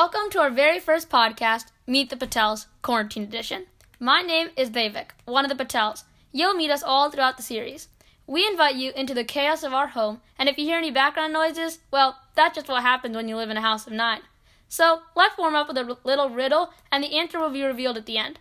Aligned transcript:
Welcome 0.00 0.30
to 0.30 0.38
our 0.38 0.50
very 0.50 0.78
first 0.78 1.10
podcast, 1.10 1.72
Meet 1.84 2.08
the 2.08 2.14
Patels 2.14 2.66
Quarantine 2.82 3.24
Edition. 3.24 3.66
My 3.98 4.22
name 4.22 4.50
is 4.56 4.70
Devik, 4.70 5.10
one 5.24 5.44
of 5.44 5.50
the 5.50 5.64
Patels. 5.64 6.04
You'll 6.30 6.54
meet 6.54 6.70
us 6.70 6.84
all 6.84 7.10
throughout 7.10 7.36
the 7.36 7.42
series. 7.42 7.88
We 8.24 8.46
invite 8.46 8.76
you 8.76 8.92
into 8.94 9.12
the 9.12 9.24
chaos 9.24 9.64
of 9.64 9.74
our 9.74 9.88
home, 9.88 10.20
and 10.38 10.48
if 10.48 10.56
you 10.56 10.66
hear 10.66 10.78
any 10.78 10.92
background 10.92 11.32
noises, 11.32 11.80
well, 11.90 12.16
that's 12.36 12.54
just 12.54 12.68
what 12.68 12.82
happens 12.82 13.16
when 13.16 13.26
you 13.26 13.34
live 13.34 13.50
in 13.50 13.56
a 13.56 13.60
house 13.60 13.88
of 13.88 13.92
nine. 13.92 14.20
So 14.68 15.02
let's 15.16 15.36
warm 15.36 15.56
up 15.56 15.66
with 15.66 15.76
a 15.76 15.98
little 16.04 16.30
riddle, 16.30 16.72
and 16.92 17.02
the 17.02 17.18
answer 17.18 17.40
will 17.40 17.50
be 17.50 17.64
revealed 17.64 17.96
at 17.96 18.06
the 18.06 18.18
end. 18.18 18.38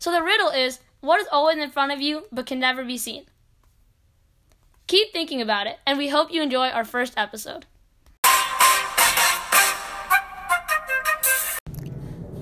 So 0.00 0.10
the 0.10 0.24
riddle 0.24 0.48
is 0.48 0.80
what 0.98 1.20
is 1.20 1.28
always 1.30 1.58
in 1.58 1.70
front 1.70 1.92
of 1.92 2.00
you 2.00 2.24
but 2.32 2.46
can 2.46 2.58
never 2.58 2.84
be 2.84 2.98
seen? 2.98 3.26
Keep 4.88 5.12
thinking 5.12 5.40
about 5.40 5.68
it, 5.68 5.78
and 5.86 5.98
we 5.98 6.08
hope 6.08 6.32
you 6.32 6.42
enjoy 6.42 6.70
our 6.70 6.84
first 6.84 7.14
episode. 7.16 7.64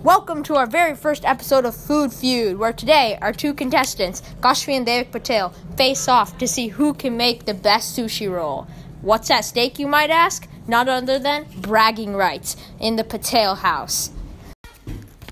Welcome 0.04 0.42
to 0.42 0.56
our 0.56 0.66
very 0.66 0.94
first 0.94 1.24
episode 1.24 1.64
of 1.64 1.74
Food 1.74 2.12
Feud, 2.12 2.58
where 2.58 2.74
today 2.74 3.16
our 3.22 3.32
two 3.32 3.54
contestants, 3.54 4.20
Kashvi 4.42 4.74
and 4.74 4.86
Devik 4.86 5.10
Patel, 5.10 5.48
face 5.78 6.08
off 6.08 6.36
to 6.36 6.46
see 6.46 6.68
who 6.68 6.92
can 6.92 7.16
make 7.16 7.46
the 7.46 7.54
best 7.54 7.96
sushi 7.96 8.30
roll. 8.30 8.66
What's 9.00 9.30
at 9.30 9.46
stake, 9.46 9.78
you 9.78 9.86
might 9.86 10.10
ask? 10.10 10.46
Not 10.68 10.90
other 10.90 11.18
than 11.18 11.46
bragging 11.56 12.14
rights 12.14 12.54
in 12.78 12.96
the 12.96 13.02
Patel 13.02 13.54
house. 13.54 14.10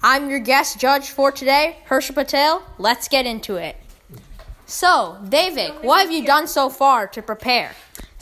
I'm 0.03 0.31
your 0.31 0.41
guest 0.41 0.81
judge 0.81 1.11
for 1.11 1.31
today, 1.31 1.77
Herschel 1.85 2.15
Patel. 2.15 2.63
Let's 2.79 3.09
get 3.09 3.27
into 3.27 3.57
it. 3.57 3.77
So, 4.65 5.19
David, 5.29 5.73
what 5.83 6.01
have 6.01 6.11
you 6.11 6.25
done 6.25 6.49
so 6.49 6.71
far 6.71 7.07
to 7.09 7.21
prepare? 7.21 7.73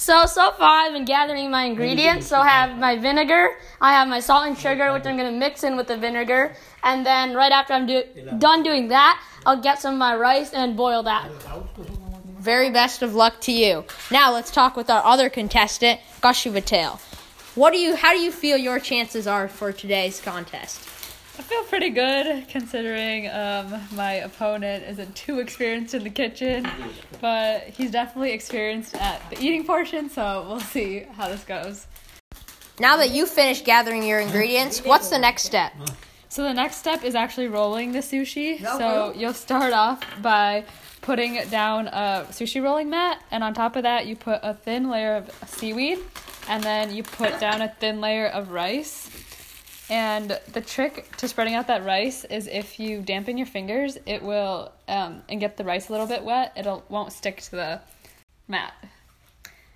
So, 0.00 0.24
so 0.24 0.50
far 0.52 0.86
I've 0.86 0.94
been 0.94 1.04
gathering 1.04 1.50
my 1.50 1.64
ingredients. 1.64 2.26
So 2.26 2.38
I 2.38 2.48
have 2.48 2.78
my 2.78 2.96
vinegar, 2.96 3.58
I 3.82 3.92
have 3.92 4.08
my 4.08 4.20
salt 4.20 4.46
and 4.46 4.56
sugar, 4.56 4.94
which 4.94 5.04
I'm 5.04 5.18
to 5.18 5.30
mix 5.30 5.62
in 5.62 5.76
with 5.76 5.88
the 5.88 5.96
vinegar. 5.98 6.54
And 6.82 7.04
then 7.04 7.34
right 7.34 7.52
after 7.52 7.74
I'm 7.74 7.86
do- 7.86 8.04
done 8.38 8.62
doing 8.62 8.88
that, 8.88 9.22
I'll 9.44 9.60
get 9.60 9.78
some 9.78 9.92
of 9.92 9.98
my 9.98 10.16
rice 10.16 10.54
and 10.54 10.74
boil 10.74 11.02
that. 11.02 11.28
Very 12.38 12.70
best 12.70 13.02
of 13.02 13.14
luck 13.14 13.42
to 13.42 13.52
you. 13.52 13.84
Now 14.10 14.32
let's 14.32 14.50
talk 14.50 14.74
with 14.74 14.88
our 14.88 15.04
other 15.04 15.28
contestant, 15.28 16.00
Kashvi 16.22 16.50
Patel. 16.50 16.98
What 17.54 17.74
do 17.74 17.78
you, 17.78 17.94
how 17.94 18.14
do 18.14 18.20
you 18.20 18.32
feel 18.32 18.56
your 18.56 18.80
chances 18.80 19.26
are 19.26 19.48
for 19.48 19.70
today's 19.70 20.18
contest? 20.18 20.89
I 21.40 21.42
feel 21.42 21.64
pretty 21.64 21.88
good 21.88 22.48
considering 22.48 23.26
um, 23.30 23.80
my 23.94 24.12
opponent 24.12 24.84
isn't 24.86 25.16
too 25.16 25.38
experienced 25.38 25.94
in 25.94 26.04
the 26.04 26.10
kitchen, 26.10 26.68
but 27.18 27.62
he's 27.62 27.90
definitely 27.90 28.32
experienced 28.32 28.94
at 28.96 29.22
the 29.30 29.40
eating 29.42 29.64
portion, 29.64 30.10
so 30.10 30.44
we'll 30.46 30.60
see 30.60 31.06
how 31.14 31.30
this 31.30 31.42
goes. 31.44 31.86
Now 32.78 32.98
that 32.98 33.12
you've 33.12 33.30
finished 33.30 33.64
gathering 33.64 34.02
your 34.02 34.20
ingredients, 34.20 34.84
what's 34.84 35.08
the 35.08 35.18
next 35.18 35.44
step? 35.44 35.72
So 36.28 36.42
the 36.42 36.52
next 36.52 36.76
step 36.76 37.04
is 37.04 37.14
actually 37.14 37.48
rolling 37.48 37.92
the 37.92 38.00
sushi. 38.00 38.60
So 38.60 39.14
you'll 39.16 39.32
start 39.32 39.72
off 39.72 40.02
by 40.20 40.66
putting 41.00 41.42
down 41.48 41.88
a 41.88 42.26
sushi 42.28 42.62
rolling 42.62 42.90
mat, 42.90 43.24
and 43.30 43.42
on 43.42 43.54
top 43.54 43.76
of 43.76 43.84
that, 43.84 44.06
you 44.06 44.14
put 44.14 44.40
a 44.42 44.52
thin 44.52 44.90
layer 44.90 45.16
of 45.16 45.30
seaweed, 45.48 46.00
and 46.50 46.62
then 46.62 46.94
you 46.94 47.02
put 47.02 47.40
down 47.40 47.62
a 47.62 47.68
thin 47.80 48.02
layer 48.02 48.26
of 48.26 48.50
rice. 48.50 49.08
And 49.90 50.38
the 50.52 50.60
trick 50.60 51.16
to 51.16 51.26
spreading 51.26 51.54
out 51.54 51.66
that 51.66 51.84
rice 51.84 52.24
is 52.24 52.46
if 52.46 52.78
you 52.78 53.02
dampen 53.02 53.36
your 53.36 53.46
fingers, 53.46 53.98
it 54.06 54.22
will 54.22 54.70
um, 54.86 55.22
and 55.28 55.40
get 55.40 55.56
the 55.56 55.64
rice 55.64 55.88
a 55.88 55.92
little 55.92 56.06
bit 56.06 56.22
wet. 56.22 56.52
It'll 56.56 56.84
won't 56.88 57.12
stick 57.12 57.42
to 57.42 57.50
the 57.50 57.80
mat. 58.46 58.72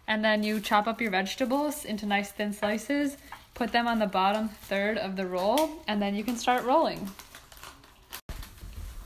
And 0.06 0.24
then 0.24 0.44
you 0.44 0.60
chop 0.60 0.86
up 0.86 1.00
your 1.00 1.10
vegetables 1.10 1.84
into 1.84 2.06
nice 2.06 2.30
thin 2.30 2.52
slices, 2.52 3.16
put 3.54 3.72
them 3.72 3.88
on 3.88 3.98
the 3.98 4.06
bottom 4.06 4.50
third 4.50 4.98
of 4.98 5.16
the 5.16 5.26
roll, 5.26 5.82
and 5.88 6.00
then 6.00 6.14
you 6.14 6.22
can 6.22 6.36
start 6.36 6.64
rolling. 6.64 7.10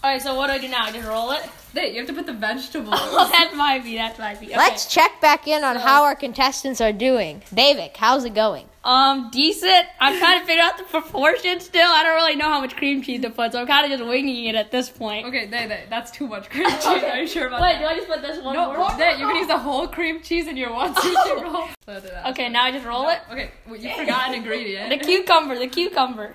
All 0.01 0.11
right, 0.11 0.23
so 0.23 0.37
what 0.37 0.47
do 0.47 0.53
I 0.53 0.59
do 0.59 0.69
now? 0.69 0.85
I 0.85 0.93
just 0.93 1.09
roll 1.09 1.33
it? 1.33 1.43
Wait, 1.75 1.93
you 1.93 1.99
have 1.99 2.07
to 2.07 2.15
put 2.15 2.27
the 2.27 2.33
vegetables. 2.33 2.95
Oh, 3.11 3.29
that's 3.33 3.55
my 3.57 3.81
be. 3.81 3.97
That's 3.97 4.19
my 4.19 4.35
be. 4.35 4.47
Okay. 4.47 4.57
Let's 4.57 4.87
check 4.87 5.21
back 5.21 5.49
in 5.49 5.65
on 5.65 5.77
how 5.77 6.05
our 6.05 6.15
contestants 6.15 6.81
are 6.81 6.93
doing. 6.93 7.43
Devik, 7.53 7.97
how's 7.97 8.25
it 8.25 8.35
going? 8.35 8.69
Um, 8.85 9.29
decent. 9.33 9.87
I'm 10.01 10.19
trying 10.19 10.41
to 10.41 10.47
figure 10.47 10.63
out 10.63 10.79
the 10.79 10.85
proportions 10.85 11.65
still. 11.65 11.89
I 11.91 12.05
don't 12.05 12.15
really 12.15 12.37
know 12.37 12.49
how 12.49 12.61
much 12.61 12.77
cream 12.77 13.03
cheese 13.03 13.23
to 13.23 13.31
put, 13.31 13.53
so 13.53 13.61
I'm 13.61 13.67
kind 13.67 13.91
of 13.91 13.99
just 13.99 14.09
winging 14.09 14.45
it 14.45 14.55
at 14.55 14.71
this 14.71 14.89
point. 14.89 15.27
Okay, 15.27 15.47
they, 15.47 15.67
they, 15.67 15.85
that's 15.91 16.13
too 16.13 16.29
much 16.29 16.49
cream 16.49 16.71
cheese. 16.71 16.87
Are 16.87 17.21
you 17.21 17.27
sure 17.27 17.49
about 17.49 17.61
Wait, 17.61 17.73
that? 17.73 17.81
do 17.81 17.87
I 17.87 17.97
just 17.97 18.09
put 18.09 18.23
this 18.23 18.43
one 18.43 18.55
no, 18.55 18.73
more? 18.73 18.91
they, 18.97 19.13
you 19.19 19.27
can 19.27 19.37
use 19.37 19.49
the 19.49 19.59
whole 19.59 19.89
cream 19.89 20.23
cheese 20.23 20.47
in 20.47 20.57
your 20.57 20.73
one 20.73 20.95
sushi 20.95 21.43
roll. 21.43 21.69
So. 21.85 22.01
Okay, 22.27 22.49
now 22.49 22.65
I 22.65 22.73
just 22.73 22.87
roll 22.87 23.09
it. 23.09 23.19
Okay, 23.31 23.51
well, 23.67 23.77
you 23.77 23.95
forgot 23.95 24.29
an 24.29 24.37
ingredient. 24.37 24.91
The 24.91 24.99
cucumber, 24.99 25.59
the 25.59 25.69
cucumber. 25.69 26.35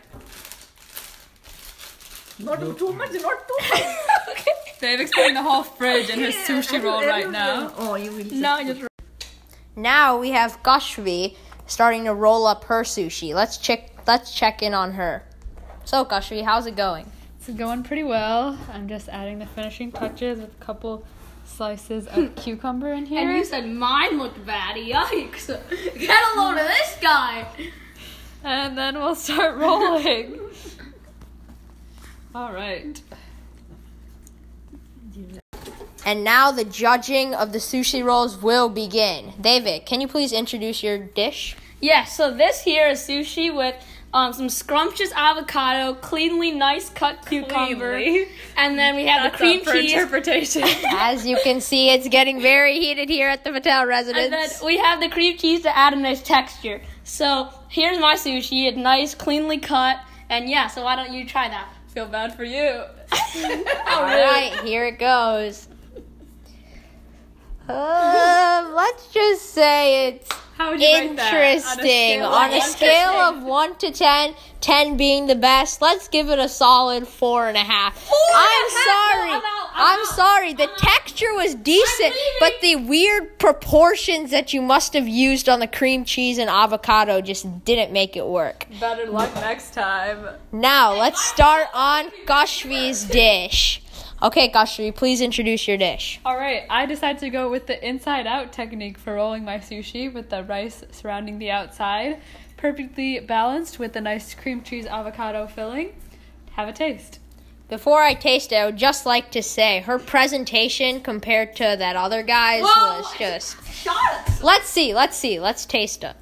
Not 2.39 2.59
too 2.77 2.93
much, 2.93 3.11
not 3.13 3.47
too 3.47 3.57
much. 3.69 3.83
okay. 4.29 4.51
David's 4.79 5.11
putting 5.11 5.35
the 5.35 5.43
whole 5.43 5.63
fridge 5.63 6.09
in 6.09 6.19
his 6.19 6.35
sushi 6.35 6.81
roll 6.83 7.05
right 7.05 7.29
now. 7.29 7.71
Oh, 7.77 7.95
you 7.95 8.11
will. 8.11 8.25
No, 8.25 8.53
I 8.53 8.63
just 8.63 8.81
Now 9.75 10.17
we 10.17 10.31
have 10.31 10.61
Kashvi 10.63 11.35
starting 11.67 12.05
to 12.05 12.13
roll 12.13 12.45
up 12.45 12.65
her 12.65 12.83
sushi. 12.83 13.33
Let's 13.33 13.57
check 13.57 13.91
let's 14.07 14.33
check 14.33 14.61
in 14.61 14.73
on 14.73 14.93
her. 14.93 15.23
So 15.85 16.03
Kashvi, 16.05 16.43
how's 16.43 16.65
it 16.65 16.75
going? 16.75 17.09
It's 17.37 17.49
going 17.49 17.83
pretty 17.83 18.03
well. 18.03 18.57
I'm 18.71 18.87
just 18.87 19.09
adding 19.09 19.39
the 19.39 19.45
finishing 19.45 19.91
touches 19.91 20.39
with 20.39 20.51
a 20.51 20.63
couple 20.63 21.05
slices 21.45 22.07
of 22.07 22.35
cucumber 22.37 22.91
in 22.93 23.05
here. 23.05 23.21
And 23.21 23.37
you 23.37 23.45
said 23.45 23.69
mine 23.69 24.17
looked 24.17 24.45
bad. 24.45 24.75
Yikes. 24.77 25.47
Get 25.47 26.35
a 26.35 26.39
load 26.39 26.57
of 26.57 26.67
this 26.67 26.97
guy. 27.01 27.47
And 28.43 28.77
then 28.77 28.95
we'll 28.95 29.15
start 29.15 29.57
rolling. 29.57 30.39
All 32.35 32.51
right. 32.51 33.01
And 36.05 36.23
now 36.23 36.51
the 36.51 36.65
judging 36.65 37.33
of 37.33 37.53
the 37.53 37.59
sushi 37.59 38.03
rolls 38.03 38.41
will 38.41 38.69
begin. 38.69 39.33
David, 39.39 39.85
can 39.85 40.01
you 40.01 40.07
please 40.07 40.33
introduce 40.33 40.83
your 40.83 40.97
dish? 40.97 41.55
Yes, 41.79 42.15
so 42.17 42.33
this 42.33 42.61
here 42.61 42.87
is 42.87 42.99
sushi 42.99 43.55
with 43.55 43.75
um, 44.13 44.31
some 44.33 44.49
scrumptious 44.49 45.11
avocado, 45.13 45.93
cleanly 45.95 46.51
nice 46.51 46.89
cut 46.89 47.25
cucumber, 47.25 47.97
Cleanly. 47.97 48.27
and 48.57 48.77
then 48.77 48.95
we 48.95 49.05
have 49.05 49.31
the 49.31 49.37
cream 49.37 49.59
up 49.59 49.65
for 49.65 49.73
cheese. 49.73 49.93
interpretation. 49.93 50.63
As 50.91 51.25
you 51.25 51.37
can 51.43 51.59
see, 51.61 51.89
it's 51.89 52.07
getting 52.07 52.41
very 52.41 52.79
heated 52.79 53.09
here 53.09 53.27
at 53.27 53.43
the 53.43 53.51
Patel 53.51 53.85
residence. 53.85 54.25
And 54.25 54.33
then 54.33 54.41
residence. 54.41 54.63
we 54.63 54.77
have 54.77 54.99
the 54.99 55.09
cream 55.09 55.37
cheese 55.37 55.61
to 55.63 55.75
add 55.75 55.93
a 55.93 55.95
nice 55.97 56.21
texture. 56.21 56.81
So 57.03 57.49
here's 57.69 57.99
my 57.99 58.15
sushi. 58.15 58.67
It's 58.67 58.77
nice, 58.77 59.15
cleanly 59.15 59.57
cut. 59.57 59.97
And 60.29 60.49
yeah, 60.49 60.67
so 60.67 60.83
why 60.83 60.95
don't 60.95 61.11
you 61.13 61.25
try 61.25 61.49
that? 61.49 61.67
Feel 61.93 62.07
bad 62.07 62.33
for 62.35 62.43
you. 62.43 62.57
All 63.87 64.01
right, 64.01 64.59
here 64.63 64.87
it 64.87 64.97
goes. 64.97 65.67
Um, 67.69 68.73
let's 68.73 69.09
just 69.13 69.51
say 69.51 70.07
it's 70.07 70.27
How 70.57 70.71
would 70.71 70.81
you 70.81 70.87
rate 70.87 71.15
that? 71.15 71.33
interesting. 71.33 72.21
On 72.21 72.31
On 72.31 72.53
a 72.53 72.61
scale 72.61 73.09
of 73.09 73.43
1 73.43 73.75
to 73.77 73.91
10, 73.91 74.35
10 74.61 74.97
being 74.97 75.27
the 75.27 75.35
best, 75.35 75.81
let's 75.81 76.07
give 76.07 76.29
it 76.29 76.39
a 76.39 76.47
solid 76.47 77.03
4.5. 77.03 77.39
I'm 77.41 77.47
and 77.49 77.57
a 77.57 77.59
half? 77.61 77.97
sorry. 78.03 79.29
No, 79.31 79.33
I'm 79.33 79.41
out. 79.43 79.69
I'm 79.75 79.93
I'm 79.93 79.99
out. 79.99 80.05
sorry. 80.15 80.53
The 80.53 80.69
texture 80.77 81.33
was 81.33 81.55
decent, 81.55 82.13
but 82.39 82.53
the 82.61 82.75
weird 82.77 83.39
proportions 83.39 84.31
that 84.31 84.53
you 84.53 84.61
must 84.61 84.93
have 84.93 85.07
used 85.07 85.49
on 85.49 85.59
the 85.59 85.67
cream 85.67 86.05
cheese 86.05 86.37
and 86.37 86.49
avocado 86.49 87.21
just 87.21 87.65
didn't 87.65 87.91
make 87.91 88.15
it 88.15 88.25
work. 88.27 88.65
Better 88.79 89.07
luck 89.07 89.33
next 89.35 89.73
time. 89.73 90.27
Now, 90.51 90.93
let's 90.93 91.23
start 91.23 91.67
on 91.73 92.11
Kashvi's 92.25 93.03
dish. 93.05 93.82
Okay, 94.23 94.49
Kashvi, 94.49 94.95
please 94.95 95.19
introduce 95.19 95.67
your 95.67 95.75
dish. 95.75 96.21
All 96.23 96.37
right, 96.37 96.63
I 96.69 96.85
decided 96.85 97.19
to 97.19 97.29
go 97.29 97.51
with 97.51 97.67
the 97.67 97.85
inside 97.85 98.25
out 98.25 98.53
technique 98.53 98.97
for 98.97 99.15
rolling 99.15 99.43
my 99.43 99.57
sushi 99.57 100.11
with 100.13 100.29
the 100.29 100.45
rice 100.45 100.81
surrounding 100.91 101.39
the 101.39 101.51
outside, 101.51 102.21
perfectly 102.55 103.19
balanced 103.19 103.79
with 103.79 103.91
the 103.91 103.99
nice 103.99 104.33
cream 104.33 104.63
cheese 104.63 104.85
avocado 104.85 105.45
filling. 105.45 105.93
Have 106.51 106.69
a 106.69 106.71
taste. 106.71 107.19
Before 107.67 108.01
I 108.01 108.13
taste 108.13 108.53
it, 108.53 108.55
I 108.55 108.65
would 108.65 108.77
just 108.77 109.05
like 109.05 109.29
to 109.31 109.43
say 109.43 109.81
her 109.81 109.99
presentation 109.99 111.01
compared 111.01 111.57
to 111.57 111.75
that 111.77 111.97
other 111.97 112.23
guy's 112.23 112.63
Whoa! 112.63 112.99
was 112.99 113.17
just. 113.17 113.61
Shot 113.73 113.97
us. 114.25 114.41
Let's 114.41 114.69
see, 114.69 114.93
let's 114.93 115.17
see, 115.17 115.41
let's 115.41 115.65
taste 115.65 116.05
it. 116.05 116.15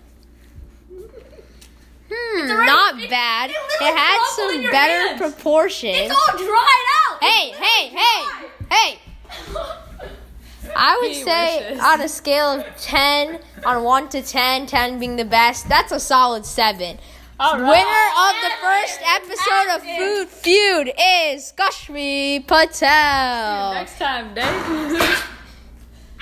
Hmm, 2.13 2.51
already- 2.51 2.65
not 2.67 2.99
it- 3.01 3.09
bad. 3.09 3.49
it 3.51 3.55
It, 3.55 3.81
literally 3.81 3.99
had 3.99 4.25
some 4.35 4.61
better 4.71 5.07
hands. 5.07 5.21
proportions. 5.21 5.97
It's 5.97 6.13
all 6.13 6.37
dried 6.37 6.85
out. 7.09 7.23
Hey, 7.23 7.49
hey, 7.51 7.87
hey, 7.87 8.25
hey! 8.69 8.99
I 10.75 10.97
would 11.01 11.11
He 11.11 11.23
say 11.23 11.65
wishes. 11.71 11.83
on 11.83 12.01
a 12.01 12.07
scale 12.09 12.47
of 12.59 12.65
10, 12.77 13.39
on 13.65 13.83
1 13.83 14.09
to 14.09 14.21
10, 14.21 14.65
10 14.67 14.99
being 14.99 15.15
the 15.17 15.25
best, 15.25 15.67
that's 15.67 15.91
a 15.91 15.99
solid 15.99 16.45
7. 16.45 16.97
All 17.39 17.59
right. 17.59 17.69
Winner 17.69 18.07
of 18.19 18.35
the 18.41 18.51
first 18.61 18.99
episode 19.03 19.75
of 19.75 19.81
Food 19.83 20.27
Feud 20.29 20.91
is 20.97 21.51
Kashvi 21.57 22.45
Patel. 22.47 23.73
Next 23.73 23.97
time, 23.97 24.33
Dave. 24.35 24.45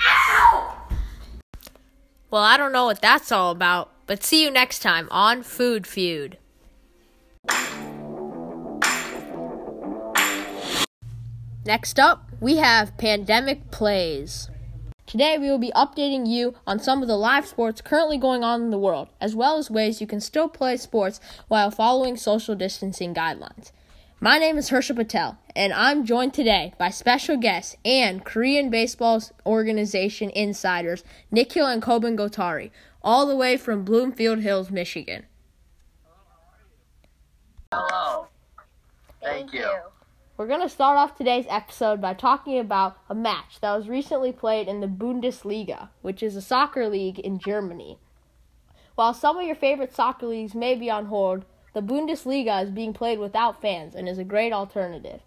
Ow! 0.08 0.76
Well, 2.30 2.42
I 2.42 2.56
don't 2.56 2.72
know 2.72 2.86
what 2.86 3.02
that's 3.02 3.30
all 3.32 3.50
about, 3.50 3.89
but 4.10 4.24
see 4.24 4.42
you 4.42 4.50
next 4.50 4.80
time 4.80 5.06
on 5.12 5.40
Food 5.40 5.86
Feud. 5.86 6.36
Next 11.64 12.00
up, 12.00 12.28
we 12.40 12.56
have 12.56 12.98
Pandemic 12.98 13.70
Plays. 13.70 14.50
Today, 15.06 15.38
we 15.38 15.48
will 15.48 15.58
be 15.58 15.70
updating 15.76 16.26
you 16.26 16.56
on 16.66 16.80
some 16.80 17.02
of 17.02 17.06
the 17.06 17.16
live 17.16 17.46
sports 17.46 17.80
currently 17.80 18.18
going 18.18 18.42
on 18.42 18.62
in 18.62 18.70
the 18.70 18.78
world, 18.80 19.10
as 19.20 19.36
well 19.36 19.58
as 19.58 19.70
ways 19.70 20.00
you 20.00 20.08
can 20.08 20.20
still 20.20 20.48
play 20.48 20.76
sports 20.76 21.20
while 21.46 21.70
following 21.70 22.16
social 22.16 22.56
distancing 22.56 23.14
guidelines. 23.14 23.70
My 24.22 24.38
name 24.38 24.58
is 24.58 24.68
Hershel 24.68 24.96
Patel, 24.96 25.38
and 25.56 25.72
I'm 25.72 26.04
joined 26.04 26.34
today 26.34 26.74
by 26.76 26.90
special 26.90 27.38
guests 27.38 27.76
and 27.86 28.22
Korean 28.22 28.68
baseball 28.70 29.22
organization 29.46 30.30
insiders 30.30 31.04
Nikhil 31.30 31.66
and 31.66 31.80
Koben 31.80 32.18
Kotari, 32.18 32.70
all 33.02 33.26
the 33.26 33.36
way 33.36 33.56
from 33.56 33.84
Bloomfield 33.84 34.40
Hills, 34.40 34.70
Michigan. 34.70 35.26
Hello. 37.72 38.26
Thank 39.22 39.52
you. 39.52 39.68
We're 40.36 40.46
going 40.46 40.62
to 40.62 40.68
start 40.68 40.96
off 40.96 41.16
today's 41.16 41.44
episode 41.48 42.00
by 42.00 42.14
talking 42.14 42.58
about 42.58 42.96
a 43.10 43.14
match 43.14 43.60
that 43.60 43.76
was 43.76 43.88
recently 43.88 44.32
played 44.32 44.68
in 44.68 44.80
the 44.80 44.86
Bundesliga, 44.86 45.90
which 46.00 46.22
is 46.22 46.34
a 46.34 46.40
soccer 46.40 46.88
league 46.88 47.18
in 47.18 47.38
Germany. 47.38 47.98
While 48.94 49.12
some 49.12 49.36
of 49.36 49.44
your 49.44 49.54
favorite 49.54 49.94
soccer 49.94 50.26
leagues 50.26 50.54
may 50.54 50.74
be 50.74 50.90
on 50.90 51.06
hold, 51.06 51.44
the 51.74 51.82
Bundesliga 51.82 52.64
is 52.64 52.70
being 52.70 52.92
played 52.92 53.18
without 53.18 53.60
fans 53.60 53.94
and 53.94 54.08
is 54.08 54.18
a 54.18 54.24
great 54.24 54.52
alternative. 54.52 55.20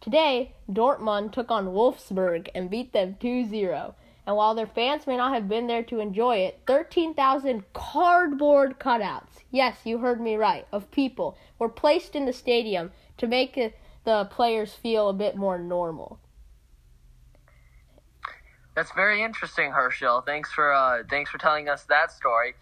Today, 0.00 0.54
Dortmund 0.70 1.32
took 1.32 1.50
on 1.50 1.68
Wolfsburg 1.68 2.48
and 2.54 2.70
beat 2.70 2.92
them 2.92 3.16
2 3.18 3.46
0. 3.46 3.94
And 4.28 4.36
while 4.36 4.54
their 4.54 4.66
fans 4.66 5.06
may 5.06 5.16
not 5.16 5.32
have 5.32 5.48
been 5.48 5.68
there 5.68 5.82
to 5.84 6.00
enjoy 6.00 6.36
it, 6.36 6.60
13,000 6.66 7.64
cardboard 7.72 8.78
cutouts, 8.78 9.40
yes, 9.50 9.78
you 9.84 9.96
heard 9.96 10.20
me 10.20 10.36
right, 10.36 10.66
of 10.70 10.90
people 10.90 11.38
were 11.58 11.70
placed 11.70 12.14
in 12.14 12.26
the 12.26 12.32
stadium 12.34 12.92
to 13.16 13.26
make 13.26 13.54
the 14.04 14.24
players 14.26 14.74
feel 14.74 15.08
a 15.08 15.14
bit 15.14 15.34
more 15.34 15.58
normal. 15.58 16.20
That's 18.76 18.92
very 18.92 19.22
interesting, 19.22 19.70
Herschel. 19.72 20.20
Thanks 20.20 20.52
for 20.52 20.74
uh, 20.74 21.04
thanks 21.08 21.30
for 21.30 21.38
telling 21.38 21.70
us 21.70 21.84
that 21.84 22.12
story. 22.12 22.52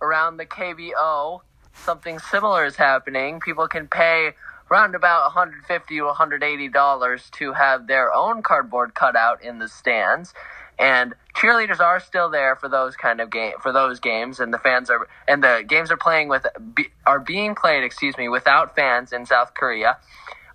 Around 0.00 0.38
the 0.38 0.46
KBO, 0.46 1.40
something 1.74 2.18
similar 2.18 2.64
is 2.64 2.76
happening. 2.76 3.40
People 3.40 3.68
can 3.68 3.88
pay 3.88 4.30
around 4.70 4.94
about 4.94 5.24
150 5.24 5.96
to 5.96 6.02
180 6.02 6.68
dollars 6.68 7.28
to 7.32 7.52
have 7.52 7.86
their 7.86 8.10
own 8.10 8.42
cardboard 8.42 8.94
cutout 8.94 9.42
in 9.42 9.58
the 9.58 9.68
stands. 9.68 10.32
And 10.80 11.14
cheerleaders 11.36 11.78
are 11.78 12.00
still 12.00 12.30
there 12.30 12.56
for 12.56 12.68
those 12.68 12.96
kind 12.96 13.20
of 13.20 13.30
game 13.30 13.52
for 13.60 13.70
those 13.70 14.00
games, 14.00 14.40
and 14.40 14.52
the 14.52 14.58
fans 14.58 14.88
are 14.88 15.06
and 15.28 15.44
the 15.44 15.62
games 15.68 15.90
are 15.90 15.98
playing 15.98 16.28
with 16.28 16.46
be, 16.74 16.88
are 17.06 17.20
being 17.20 17.54
played, 17.54 17.84
excuse 17.84 18.16
me, 18.16 18.30
without 18.30 18.74
fans 18.74 19.12
in 19.12 19.26
South 19.26 19.52
Korea. 19.52 19.98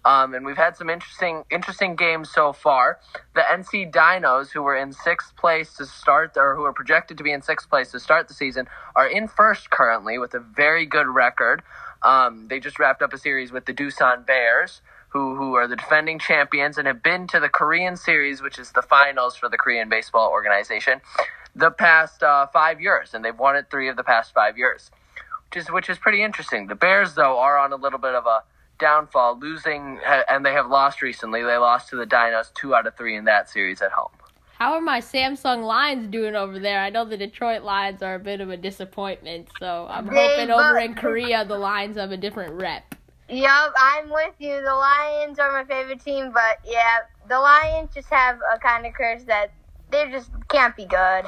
Um, 0.04 0.36
and 0.36 0.46
we've 0.46 0.58
had 0.58 0.78
some 0.78 0.90
interesting 0.90 1.44
interesting 1.52 1.96
games 1.96 2.32
so 2.32 2.54
far. 2.54 3.00
The 3.36 3.42
NC 3.42 3.92
Dinos, 3.92 4.52
who 4.52 4.64
were 4.64 4.76
in 4.76 4.94
sixth 4.94 5.36
place 5.36 5.74
to 5.76 5.86
start, 5.86 6.34
or 6.38 6.56
who 6.56 6.64
are 6.64 6.74
projected 6.74 7.18
to 7.20 7.24
be 7.24 7.32
in 7.32 7.44
sixth 7.44 7.70
place 7.70 7.92
to 7.92 8.00
start 8.00 8.28
the 8.28 8.34
season, 8.34 8.68
are 8.96 9.08
in 9.08 9.28
first 9.28 9.70
currently 9.70 10.18
with 10.18 10.34
a 10.34 10.40
very 10.40 10.88
good 10.88 11.08
record. 11.08 11.62
Um, 12.02 12.48
they 12.50 12.60
just 12.60 12.80
wrapped 12.80 13.02
up 13.02 13.14
a 13.14 13.18
series 13.18 13.52
with 13.52 13.66
the 13.66 13.74
Doosan 13.74 14.26
Bears, 14.28 14.82
who 15.16 15.34
who 15.34 15.54
are 15.54 15.66
the 15.66 15.78
defending 15.78 16.20
champions 16.20 16.78
and 16.78 16.86
have 16.88 17.02
been 17.02 17.26
to 17.26 17.40
the 17.40 17.48
Korean 17.48 17.96
Series, 17.96 18.42
which 18.42 18.60
is 18.60 18.74
the 18.74 18.82
finals 18.82 19.34
for 19.38 19.48
the 19.48 19.58
Korean 19.58 19.88
Baseball 19.88 20.30
Organization, 20.30 21.00
the 21.56 21.72
past 21.72 22.22
uh, 22.22 22.48
five 22.48 22.82
years, 22.82 23.14
and 23.14 23.24
they've 23.24 23.40
won 23.40 23.56
it 23.56 23.68
three 23.72 23.88
of 23.88 23.96
the 23.96 24.04
past 24.04 24.34
five 24.34 24.58
years, 24.58 24.92
which 25.50 25.62
is 25.62 25.72
which 25.72 25.90
is 25.90 25.98
pretty 25.98 26.22
interesting. 26.22 26.68
The 26.68 26.76
Bears, 26.76 27.14
though, 27.14 27.40
are 27.40 27.58
on 27.58 27.72
a 27.72 27.78
little 27.78 27.98
bit 27.98 28.14
of 28.14 28.26
a 28.26 28.44
downfall, 28.78 29.40
losing, 29.40 30.02
and 30.06 30.46
they 30.46 30.52
have 30.52 30.68
lost 30.68 31.02
recently. 31.02 31.44
They 31.44 31.56
lost 31.56 31.88
to 31.92 31.96
the 31.96 32.06
Dinos 32.06 32.54
two 32.54 32.76
out 32.76 32.86
of 32.86 32.98
three 32.98 33.16
in 33.16 33.24
that 33.24 33.50
series 33.50 33.82
at 33.82 33.94
home. 33.94 34.12
How 34.60 34.74
are 34.74 34.82
my 34.82 35.00
Samsung 35.00 35.64
Lions 35.64 36.10
doing 36.10 36.36
over 36.36 36.60
there? 36.60 36.82
I 36.82 36.90
know 36.90 37.06
the 37.06 37.16
Detroit 37.16 37.64
Lions 37.64 38.04
are 38.04 38.16
a 38.16 38.20
bit 38.20 38.42
of 38.42 38.50
a 38.50 38.58
disappointment, 38.58 39.48
so 39.60 39.88
I'm 39.90 40.08
They 40.08 40.28
hoping 40.28 40.52
over 40.52 40.78
in 40.78 40.94
Korea 40.94 41.46
the 41.46 41.58
Lions 41.58 41.96
have 41.96 42.12
a 42.12 42.18
different 42.18 42.54
rep. 42.60 42.95
Yup, 43.28 43.74
I'm 43.78 44.10
with 44.10 44.36
you. 44.38 44.62
The 44.62 44.74
Lions 44.74 45.40
are 45.40 45.52
my 45.52 45.64
favorite 45.64 46.00
team, 46.04 46.32
but 46.32 46.60
yeah, 46.64 47.00
the 47.28 47.40
Lions 47.40 47.90
just 47.94 48.10
have 48.10 48.40
a 48.54 48.60
kind 48.60 48.86
of 48.86 48.94
curse 48.94 49.24
that 49.24 49.52
they 49.90 50.10
just 50.12 50.30
can't 50.48 50.76
be 50.76 50.86
good. 50.86 51.26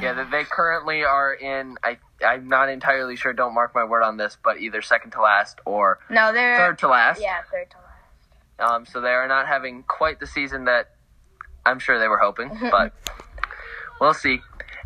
Yeah, 0.00 0.12
they- 0.14 0.24
they 0.24 0.44
currently 0.44 1.04
are 1.04 1.34
in. 1.34 1.76
I 1.82 1.98
I'm 2.24 2.48
not 2.48 2.68
entirely 2.68 3.16
sure. 3.16 3.32
Don't 3.32 3.54
mark 3.54 3.74
my 3.74 3.82
word 3.84 4.02
on 4.02 4.16
this, 4.18 4.36
but 4.42 4.58
either 4.58 4.82
second 4.82 5.10
to 5.12 5.20
last 5.22 5.58
or 5.64 5.98
No, 6.10 6.32
they're 6.32 6.56
third 6.56 6.78
to 6.80 6.88
last. 6.88 7.20
yeah, 7.20 7.40
third 7.50 7.70
to 7.70 7.76
last. 7.78 8.70
Um, 8.72 8.86
so 8.86 9.00
they 9.00 9.12
are 9.12 9.26
not 9.26 9.46
having 9.46 9.82
quite 9.84 10.20
the 10.20 10.26
season 10.26 10.66
that 10.66 10.90
I'm 11.66 11.78
sure 11.78 11.98
they 11.98 12.08
were 12.08 12.18
hoping, 12.18 12.56
but 12.70 12.92
we'll 14.00 14.14
see. 14.14 14.40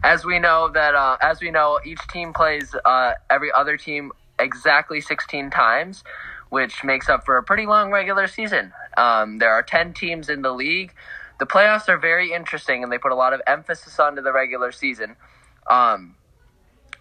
As 0.05 0.25
we 0.25 0.39
know 0.39 0.69
that, 0.69 0.95
uh, 0.95 1.17
as 1.21 1.41
we 1.41 1.51
know, 1.51 1.81
each 1.85 2.01
team 2.09 2.33
plays 2.33 2.75
uh, 2.85 3.15
every 3.31 3.51
other 3.53 3.77
team 3.77 4.13
exactly 4.39 5.01
16 5.01 5.51
times, 5.51 6.05
which 6.51 6.85
makes 6.85 7.09
up 7.09 7.25
for 7.25 7.37
a 7.37 7.43
pretty 7.43 7.67
long 7.67 7.91
regular 7.91 8.27
season. 8.27 8.73
Um, 8.97 9.39
there 9.39 9.53
are 9.53 9.63
10 9.63 9.95
teams 9.95 10.29
in 10.29 10.43
the 10.43 10.53
league. 10.53 10.93
The 11.39 11.47
playoffs 11.47 11.89
are 11.89 11.99
very 11.99 12.33
interesting, 12.33 12.83
and 12.83 12.93
they 12.93 12.99
put 12.99 13.13
a 13.13 13.17
lot 13.17 13.33
of 13.33 13.41
emphasis 13.47 13.99
onto 13.99 14.23
the 14.23 14.33
regular 14.33 14.71
season. 14.71 15.17
Um, 15.69 16.17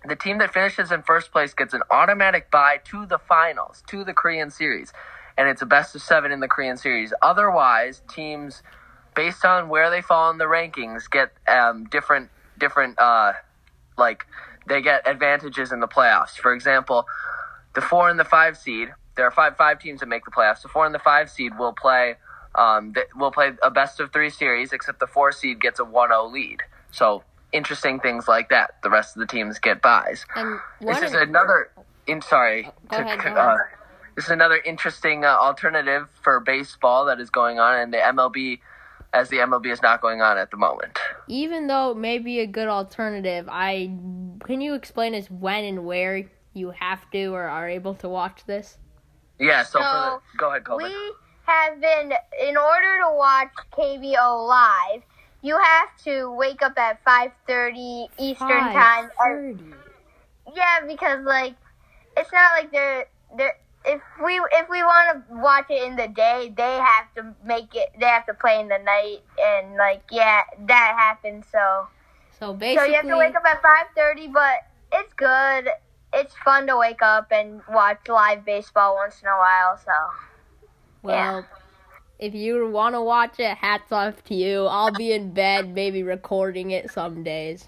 the 0.06 0.16
team 0.16 0.40
that 0.40 0.54
finishes 0.54 0.92
in 0.92 1.04
first 1.04 1.32
place 1.32 1.54
gets 1.54 1.74
an 1.74 1.82
automatic 1.90 2.52
bye 2.52 2.82
to 2.86 3.06
the 3.06 3.18
finals, 3.18 3.84
to 3.88 4.04
the 4.04 4.14
Korean 4.14 4.50
Series, 4.50 4.92
and 5.38 5.48
it's 5.48 5.62
a 5.62 5.66
best 5.66 5.96
of 5.96 6.02
seven 6.02 6.32
in 6.32 6.40
the 6.40 6.48
Korean 6.48 6.78
Series. 6.78 7.14
Otherwise, 7.22 8.02
teams, 8.10 8.64
based 9.16 9.46
on 9.46 9.70
where 9.70 9.90
they 9.90 10.02
fall 10.02 10.30
in 10.30 10.38
the 10.38 10.46
rankings, 10.46 11.10
get 11.10 11.32
um, 11.48 11.86
different 11.86 12.30
different 12.58 13.00
uh, 13.00 13.34
like 13.98 14.26
they 14.68 14.82
get 14.82 15.08
advantages 15.08 15.72
in 15.72 15.80
the 15.80 15.88
playoffs. 15.88 16.32
For 16.38 16.54
example, 16.54 17.06
the 17.74 17.82
four 17.82 18.10
and 18.10 18.20
the 18.20 18.26
five 18.26 18.58
seed. 18.58 18.90
There 19.16 19.26
are 19.26 19.32
five 19.32 19.58
five 19.58 19.80
teams 19.80 20.00
that 20.00 20.08
make 20.08 20.26
the 20.26 20.32
playoffs. 20.32 20.62
The 20.62 20.70
four 20.70 20.86
and 20.86 20.94
the 20.94 21.00
five 21.00 21.30
seed 21.30 21.58
will 21.58 21.74
play. 21.74 22.16
Um, 22.56 22.94
will 23.16 23.32
play 23.32 23.52
a 23.64 23.72
best 23.72 24.00
of 24.00 24.14
three 24.14 24.30
series, 24.30 24.74
except 24.74 25.00
the 25.00 25.08
four 25.08 25.32
seed 25.32 25.60
gets 25.60 25.80
a 25.80 25.84
1-0 25.84 26.32
lead. 26.32 26.60
So 26.92 27.24
interesting 27.52 28.00
things 28.00 28.28
like 28.28 28.50
that. 28.50 28.76
The 28.84 28.90
rest 28.90 29.16
of 29.16 29.22
the 29.22 29.26
teams 29.28 29.58
get 29.60 29.82
buys. 29.82 30.26
And 30.36 30.60
This 30.82 31.02
is 31.02 31.14
another. 31.14 31.72
In 32.06 32.22
sorry. 32.22 32.70
Go 32.90 32.98
ahead, 32.98 33.20
go 33.20 33.30
uh, 33.30 33.56
ahead. 33.56 33.58
this 34.16 34.26
is 34.26 34.32
another 34.32 34.58
interesting 34.64 35.24
uh, 35.24 35.30
alternative 35.30 36.10
for 36.22 36.40
baseball 36.42 37.06
that 37.06 37.20
is 37.20 37.30
going 37.30 37.60
on, 37.60 37.80
and 37.80 37.94
the 37.94 37.98
MLB, 37.98 38.60
as 39.14 39.30
the 39.30 39.38
MLB 39.38 39.72
is 39.72 39.82
not 39.82 40.02
going 40.02 40.22
on 40.22 40.38
at 40.38 40.52
the 40.52 40.58
moment. 40.58 40.98
even 41.28 41.68
though 41.68 41.92
it 41.92 41.98
may 41.98 42.18
be 42.18 42.40
a 42.40 42.48
good 42.48 42.68
alternative, 42.68 43.48
I 43.50 43.96
can 44.46 44.60
you 44.62 44.74
explain 44.74 45.16
us 45.16 45.30
when 45.30 45.64
and 45.64 45.86
where 45.86 46.30
you 46.54 46.72
have 46.72 47.10
to 47.12 47.28
or 47.34 47.44
are 47.44 47.68
able 47.70 47.94
to 47.96 48.10
watch 48.10 48.46
this? 48.46 48.78
Yeah. 49.40 49.64
So, 49.64 49.80
So, 49.80 49.86
for 49.86 50.22
the, 50.34 50.38
go 50.38 50.50
ahead, 50.50 50.64
Colby. 50.66 50.84
We 50.86 51.14
have 51.46 51.80
been 51.82 52.14
in 52.48 52.58
order 52.58 53.00
to 53.04 53.14
watch 53.16 53.50
KBO 53.78 54.48
live. 54.48 55.02
You 55.42 55.58
have 55.58 55.90
to 56.06 56.32
wake 56.32 56.62
up 56.62 56.78
at 56.78 57.04
5:30 57.04 58.08
Eastern 58.18 58.48
time. 58.50 59.10
or- 59.20 59.54
5:30. 59.54 59.74
Yeah, 60.56 60.82
because 60.88 61.24
like 61.26 61.56
it's 62.18 62.32
not 62.32 62.52
like 62.58 62.72
they're 62.72 63.06
they're 63.38 63.58
if 63.86 64.02
we 64.24 64.40
if 64.54 64.70
we 64.70 64.82
want 64.82 65.28
to 65.28 65.36
watch 65.36 65.66
it 65.70 65.84
in 65.84 65.96
the 65.96 66.08
day, 66.08 66.54
they 66.56 66.78
have 66.78 67.14
to 67.16 67.36
make 67.46 67.76
it. 67.76 67.90
They 68.00 68.06
have 68.06 68.26
to 68.28 68.34
play 68.34 68.60
in 68.60 68.68
the 68.68 68.80
night, 68.80 69.20
and 69.40 69.76
like 69.76 70.04
yeah, 70.12 70.42
that 70.68 70.96
happens. 70.98 71.46
So 71.52 71.88
So 72.40 72.54
basically, 72.54 72.86
so 72.86 72.90
you 72.90 72.96
have 72.96 73.08
to 73.08 73.18
wake 73.18 73.36
up 73.36 73.46
at 73.46 73.62
five 73.62 73.88
thirty, 73.96 74.28
but 74.28 74.68
it's 74.94 75.14
good. 75.14 75.70
It's 76.14 76.34
fun 76.46 76.68
to 76.68 76.78
wake 76.78 77.02
up 77.02 77.32
and 77.32 77.62
watch 77.70 78.08
live 78.08 78.46
baseball 78.46 78.96
once 78.96 79.22
in 79.22 79.28
a 79.28 79.38
while. 79.38 79.78
So 79.78 79.92
well, 81.02 81.46
if 82.20 82.34
you 82.34 82.70
want 82.70 82.96
to 82.96 83.02
watch 83.02 83.40
it, 83.40 83.58
hats 83.58 83.92
off 83.92 84.24
to 84.26 84.36
you. 84.36 84.66
I'll 84.66 84.94
be 84.94 85.12
in 85.12 85.34
bed, 85.34 85.74
maybe 85.74 86.04
recording 86.04 86.72
it 86.72 86.92
some 86.92 87.24
days. 87.24 87.68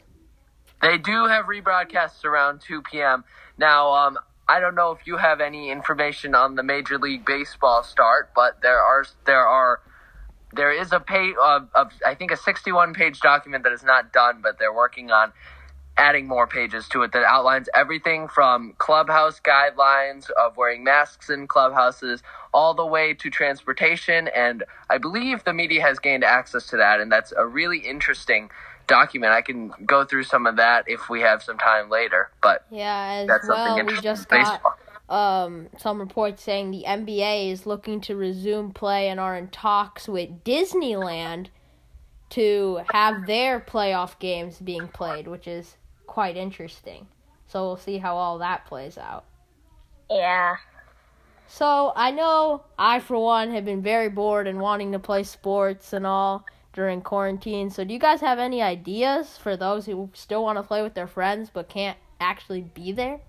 They 0.81 0.98
do 0.98 1.25
have 1.25 1.45
rebroadcasts 1.45 2.24
around 2.25 2.62
2 2.62 2.84
p.m. 2.84 3.24
Now, 3.57 3.91
um, 3.91 4.19
I 4.47 4.59
don't 4.59 4.75
know 4.75 4.91
if 4.91 5.07
you 5.07 5.17
have 5.17 5.41
any 5.41 5.71
information 5.71 6.35
on 6.35 6.55
the 6.55 6.63
Major 6.63 6.99
League 6.99 7.25
Baseball 7.25 7.83
start, 7.83 8.31
but 8.35 8.61
there 8.61 8.79
are 8.79 9.05
there 9.25 9.45
are 9.45 9.79
there 10.53 10.71
is 10.71 10.91
a 10.91 10.99
page 10.99 11.35
of, 11.43 11.67
of 11.73 11.91
I 12.05 12.15
think 12.15 12.31
a 12.31 12.37
61 12.37 12.93
page 12.93 13.19
document 13.19 13.63
that 13.63 13.73
is 13.73 13.83
not 13.83 14.13
done, 14.13 14.41
but 14.41 14.59
they're 14.59 14.73
working 14.73 15.11
on 15.11 15.33
adding 15.97 16.27
more 16.27 16.45
pages 16.45 16.87
to 16.89 17.03
it 17.03 17.11
that 17.13 17.23
outlines 17.23 17.69
everything 17.73 18.27
from 18.27 18.73
clubhouse 18.77 19.39
guidelines 19.39 20.29
of 20.31 20.57
wearing 20.57 20.83
masks 20.83 21.29
in 21.29 21.47
clubhouses 21.47 22.21
all 22.53 22.73
the 22.73 22.85
way 22.85 23.13
to 23.13 23.29
transportation. 23.29 24.27
And 24.35 24.63
I 24.89 24.97
believe 24.97 25.43
the 25.43 25.53
media 25.53 25.81
has 25.81 25.99
gained 25.99 26.23
access 26.23 26.67
to 26.67 26.77
that. 26.77 26.99
And 26.99 27.11
that's 27.11 27.33
a 27.37 27.45
really 27.45 27.79
interesting 27.79 28.49
document. 28.87 29.33
I 29.33 29.41
can 29.41 29.71
go 29.85 30.05
through 30.05 30.23
some 30.23 30.45
of 30.45 30.57
that 30.57 30.85
if 30.87 31.09
we 31.09 31.21
have 31.21 31.43
some 31.43 31.57
time 31.57 31.89
later, 31.89 32.31
but 32.41 32.65
Yeah, 32.69 33.21
as 33.21 33.27
that's 33.27 33.47
something 33.47 33.85
well, 33.85 33.95
we 33.95 34.01
just 34.01 34.29
got 34.29 34.61
um, 35.09 35.67
some 35.77 35.99
reports 35.99 36.43
saying 36.43 36.71
the 36.71 36.83
NBA 36.87 37.51
is 37.51 37.65
looking 37.65 38.01
to 38.01 38.15
resume 38.15 38.71
play 38.71 39.09
and 39.09 39.19
are 39.19 39.35
in 39.35 39.49
talks 39.49 40.07
with 40.07 40.43
Disneyland 40.43 41.47
to 42.31 42.81
have 42.91 43.27
their 43.27 43.59
playoff 43.59 44.17
games 44.19 44.59
being 44.59 44.87
played, 44.87 45.27
which 45.27 45.47
is 45.47 45.77
quite 46.07 46.35
interesting. 46.35 47.07
So 47.47 47.65
we'll 47.65 47.77
see 47.77 47.99
how 47.99 48.15
all 48.15 48.39
that 48.39 48.65
plays 48.65 48.97
out. 48.97 49.25
Yeah. 50.09 50.55
So 51.47 51.93
I 51.95 52.11
know 52.11 52.63
I, 52.77 52.99
for 52.99 53.19
one, 53.19 53.51
have 53.51 53.65
been 53.65 53.81
very 53.81 54.09
bored 54.09 54.47
and 54.47 54.59
wanting 54.59 54.91
to 54.93 54.99
play 54.99 55.23
sports 55.23 55.93
and 55.93 56.05
all 56.05 56.45
during 56.75 57.01
quarantine. 57.01 57.70
So 57.70 57.84
do 57.84 57.94
you 57.94 58.00
guys 58.00 58.22
have 58.22 58.38
any 58.38 58.62
ideas 58.62 59.38
for 59.38 59.55
those 59.55 59.86
who 59.86 60.10
still 60.13 60.44
want 60.44 60.58
to 60.60 60.63
play 60.63 60.84
with 60.84 60.94
their 60.94 61.08
friends 61.08 61.50
but 61.51 61.70
can't 61.70 61.98
actually 62.20 62.62
be 62.62 62.91
there? 62.91 63.22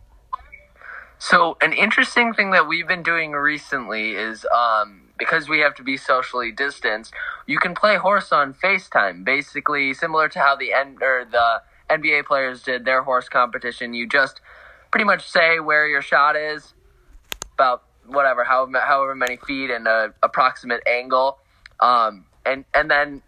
So 1.19 1.57
an 1.63 1.73
interesting 1.73 2.35
thing 2.35 2.51
that 2.51 2.69
we've 2.69 2.87
been 2.87 3.03
doing 3.03 3.33
recently 3.33 4.11
is 4.11 4.45
um, 4.55 5.09
because 5.19 5.49
we 5.49 5.61
have 5.61 5.75
to 5.77 5.83
be 5.83 5.97
socially 5.97 6.53
distanced, 6.53 7.15
you 7.47 7.59
can 7.59 7.75
play 7.75 7.97
horse 7.97 8.33
on 8.33 8.53
FaceTime. 8.53 9.25
Basically, 9.25 9.95
similar 9.95 10.29
to 10.29 10.39
how 10.41 10.57
the 10.57 10.75
N- 10.75 10.99
or 11.01 11.25
the 11.25 11.63
NBA 11.89 12.27
players 12.27 12.63
did 12.63 12.85
their 12.85 13.03
horse 13.03 13.29
competition. 13.29 13.95
You 13.95 14.07
just 14.07 14.43
pretty 14.91 15.05
much 15.05 15.27
say 15.31 15.59
where 15.59 15.89
your 15.89 16.03
shot 16.03 16.37
is, 16.37 16.75
about 17.55 17.85
whatever, 18.07 18.45
however, 18.45 18.79
however 18.81 19.15
many 19.15 19.37
feet 19.37 19.71
and 19.71 19.87
a 19.87 20.13
approximate 20.23 20.83
angle, 20.87 21.39
um, 21.81 22.27
and 22.45 22.67
and 22.75 22.91
then 22.91 23.23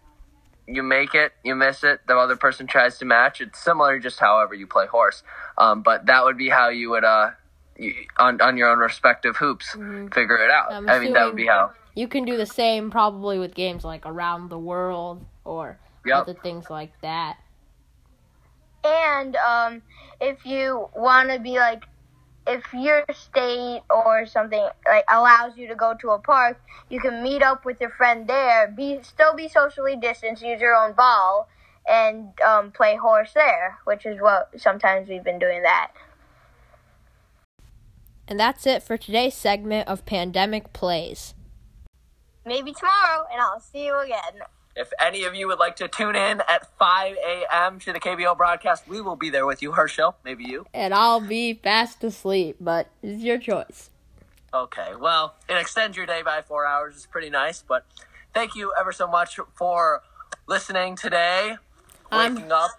you 0.71 0.83
make 0.83 1.15
it, 1.15 1.33
you 1.43 1.55
miss 1.55 1.83
it, 1.83 2.01
the 2.07 2.15
other 2.15 2.35
person 2.35 2.67
tries 2.67 2.97
to 2.99 3.05
match. 3.05 3.41
It's 3.41 3.59
similar, 3.59 3.99
just 3.99 4.19
however 4.19 4.53
you 4.53 4.67
play 4.67 4.85
horse. 4.85 5.23
Um, 5.57 5.81
but 5.81 6.05
that 6.05 6.23
would 6.25 6.37
be 6.37 6.49
how 6.49 6.69
you 6.69 6.89
would 6.91 7.03
uh 7.03 7.31
you, 7.77 7.93
on 8.17 8.41
on 8.41 8.57
your 8.57 8.69
own 8.69 8.79
respective 8.79 9.37
hoops 9.37 9.75
figure 10.13 10.37
it 10.37 10.51
out. 10.51 10.71
I'm 10.71 10.89
I 10.89 10.99
mean, 10.99 11.13
that 11.13 11.25
would 11.25 11.35
be 11.35 11.47
how. 11.47 11.71
You 11.95 12.07
can 12.07 12.25
do 12.25 12.37
the 12.37 12.45
same 12.45 12.91
probably 12.91 13.39
with 13.39 13.55
games 13.55 13.83
like 13.83 14.05
Around 14.05 14.49
the 14.49 14.59
World 14.59 15.25
or 15.43 15.79
Yep. 16.05 16.23
other 16.23 16.33
things 16.33 16.69
like 16.69 16.93
that. 17.01 17.37
And 18.83 19.35
um, 19.35 19.81
if 20.21 20.45
you 20.45 20.87
want 20.95 21.31
to 21.31 21.39
be 21.39 21.59
like, 21.59 21.83
if 22.49 22.73
your 22.73 23.05
state 23.13 23.81
or 23.89 24.25
something 24.25 24.67
like 24.87 25.05
allows 25.07 25.55
you 25.55 25.67
to 25.67 25.75
go 25.75 25.93
to 26.01 26.09
a 26.09 26.19
park, 26.19 26.59
you 26.89 26.99
can 26.99 27.21
meet 27.21 27.43
up 27.43 27.63
with 27.63 27.79
your 27.79 27.91
friend 27.91 28.27
there. 28.27 28.67
Be 28.67 28.99
still 29.03 29.35
be 29.35 29.47
socially 29.47 29.95
distanced. 29.95 30.41
Use 30.41 30.59
your 30.59 30.75
own 30.75 30.93
ball 30.93 31.47
and 31.87 32.29
um, 32.41 32.71
play 32.71 32.95
horse 32.95 33.33
there, 33.33 33.77
which 33.85 34.05
is 34.05 34.19
what 34.19 34.49
sometimes 34.57 35.07
we've 35.07 35.23
been 35.23 35.39
doing 35.39 35.61
that. 35.61 35.91
And 38.27 38.39
that's 38.39 38.65
it 38.65 38.83
for 38.83 38.97
today's 38.97 39.35
segment 39.35 39.87
of 39.87 40.05
Pandemic 40.05 40.73
Plays. 40.73 41.35
Maybe 42.45 42.73
tomorrow, 42.73 43.25
and 43.31 43.41
I'll 43.41 43.59
see 43.59 43.85
you 43.85 43.97
again. 43.99 44.41
If 44.79 44.93
any 44.97 45.25
of 45.25 45.35
you 45.35 45.45
would 45.47 45.59
like 45.59 45.75
to 45.75 45.89
tune 45.89 46.15
in 46.15 46.41
at 46.47 46.65
5 46.77 47.17
a.m. 47.17 47.79
to 47.79 47.91
the 47.91 47.99
KBO 47.99 48.37
broadcast, 48.37 48.87
we 48.87 49.01
will 49.01 49.17
be 49.17 49.29
there 49.29 49.45
with 49.45 49.61
you, 49.61 49.73
Herschel. 49.73 50.15
Maybe 50.23 50.45
you. 50.45 50.67
And 50.73 50.93
I'll 50.93 51.19
be 51.19 51.53
fast 51.53 52.01
asleep, 52.01 52.55
but 52.61 52.87
it's 53.03 53.21
your 53.21 53.37
choice. 53.37 53.89
Okay, 54.53 54.93
well, 54.97 55.35
it 55.49 55.55
extends 55.57 55.97
your 55.97 56.05
day 56.05 56.21
by 56.21 56.41
four 56.41 56.65
hours. 56.65 56.95
It's 56.95 57.05
pretty 57.05 57.29
nice, 57.29 57.61
but 57.61 57.85
thank 58.33 58.55
you 58.55 58.71
ever 58.79 58.93
so 58.93 59.05
much 59.05 59.37
for 59.57 60.01
listening 60.47 60.95
today. 60.95 61.57
I'm- 62.09 62.35
Waking 62.35 62.53
up. 62.53 62.71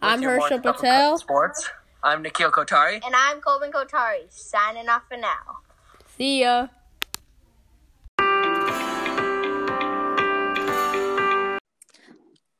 I'm 0.00 0.22
your 0.22 0.30
Herschel 0.30 0.58
morning 0.58 0.62
cup 0.62 0.76
of 0.76 0.80
Patel. 0.82 1.18
Sports. 1.18 1.68
I'm 2.04 2.22
Nikhil 2.22 2.52
Kotari. 2.52 3.04
And 3.04 3.16
I'm 3.16 3.40
Colvin 3.40 3.72
Kotari, 3.72 4.30
signing 4.30 4.88
off 4.88 5.02
for 5.08 5.16
now. 5.16 5.58
See 6.16 6.42
ya. 6.42 6.68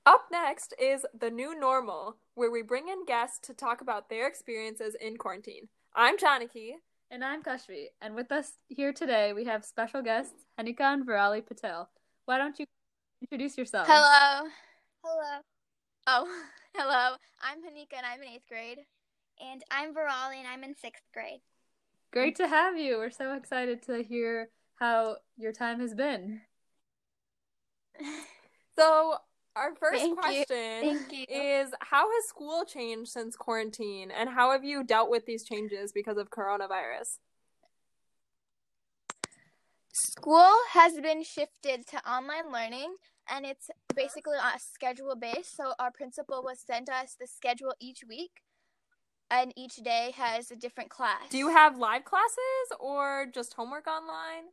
Up 0.08 0.28
next 0.32 0.72
is 0.80 1.04
The 1.12 1.28
New 1.28 1.54
Normal, 1.54 2.16
where 2.34 2.50
we 2.50 2.62
bring 2.62 2.88
in 2.88 3.04
guests 3.04 3.46
to 3.46 3.52
talk 3.52 3.82
about 3.82 4.08
their 4.08 4.26
experiences 4.26 4.96
in 4.98 5.18
quarantine. 5.18 5.68
I'm 5.94 6.16
Janaki. 6.16 6.76
And 7.10 7.22
I'm 7.22 7.42
Kashvi. 7.42 7.88
And 8.00 8.14
with 8.14 8.32
us 8.32 8.52
here 8.68 8.94
today, 8.94 9.34
we 9.34 9.44
have 9.44 9.66
special 9.66 10.00
guests 10.00 10.46
Hanika 10.58 10.80
and 10.80 11.06
Virali 11.06 11.44
Patel. 11.44 11.90
Why 12.24 12.38
don't 12.38 12.58
you 12.58 12.64
introduce 13.20 13.58
yourselves? 13.58 13.86
Hello. 13.92 14.48
Hello. 15.04 15.40
Oh, 16.06 16.26
hello. 16.74 17.16
I'm 17.42 17.58
Hanika 17.58 17.98
and 17.98 18.06
I'm 18.06 18.22
in 18.22 18.28
eighth 18.28 18.48
grade. 18.48 18.78
And 19.46 19.62
I'm 19.70 19.92
Virali 19.92 20.38
and 20.38 20.48
I'm 20.48 20.64
in 20.64 20.74
sixth 20.74 21.04
grade. 21.12 21.40
Great 22.14 22.34
to 22.36 22.48
have 22.48 22.78
you. 22.78 22.96
We're 22.96 23.10
so 23.10 23.34
excited 23.34 23.82
to 23.82 24.02
hear 24.02 24.48
how 24.76 25.16
your 25.36 25.52
time 25.52 25.80
has 25.80 25.92
been. 25.92 26.40
So, 28.78 29.16
our 29.58 29.74
first 29.74 30.00
Thank 30.00 30.18
question 30.18 31.06
you. 31.10 31.26
is 31.28 31.70
How 31.80 32.08
has 32.10 32.28
school 32.28 32.64
changed 32.64 33.10
since 33.10 33.36
quarantine, 33.36 34.10
and 34.10 34.30
how 34.30 34.52
have 34.52 34.64
you 34.64 34.84
dealt 34.84 35.10
with 35.10 35.26
these 35.26 35.44
changes 35.44 35.92
because 35.92 36.16
of 36.16 36.30
coronavirus? 36.30 37.18
School 39.92 40.54
has 40.70 40.94
been 41.00 41.24
shifted 41.24 41.86
to 41.88 42.10
online 42.10 42.52
learning 42.52 42.94
and 43.28 43.44
it's 43.44 43.68
basically 43.94 44.36
on 44.36 44.54
a 44.54 44.58
schedule 44.58 45.16
based. 45.16 45.56
So 45.56 45.72
our 45.78 45.90
principal 45.90 46.42
will 46.44 46.54
send 46.54 46.88
us 46.88 47.16
the 47.18 47.26
schedule 47.26 47.74
each 47.80 48.00
week 48.08 48.30
and 49.30 49.52
each 49.56 49.76
day 49.76 50.12
has 50.16 50.50
a 50.50 50.56
different 50.56 50.90
class. 50.90 51.28
Do 51.30 51.38
you 51.38 51.48
have 51.48 51.78
live 51.78 52.04
classes 52.04 52.38
or 52.78 53.26
just 53.32 53.54
homework 53.54 53.86
online? 53.86 54.44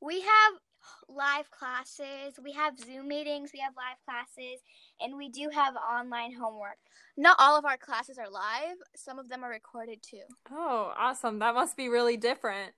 We 0.00 0.22
have 0.22 0.54
live 1.08 1.50
classes, 1.50 2.38
we 2.42 2.52
have 2.52 2.78
Zoom 2.78 3.08
meetings, 3.08 3.50
we 3.52 3.60
have 3.60 3.74
live 3.76 3.98
classes, 4.04 4.60
and 5.00 5.16
we 5.16 5.28
do 5.28 5.48
have 5.52 5.74
online 5.76 6.32
homework. 6.32 6.78
Not 7.16 7.36
all 7.38 7.58
of 7.58 7.64
our 7.64 7.76
classes 7.76 8.18
are 8.18 8.30
live, 8.30 8.76
some 8.96 9.18
of 9.18 9.28
them 9.28 9.44
are 9.44 9.50
recorded 9.50 10.02
too. 10.02 10.22
Oh, 10.50 10.92
awesome. 10.96 11.38
That 11.38 11.54
must 11.54 11.76
be 11.76 11.88
really 11.88 12.16
different. 12.16 12.72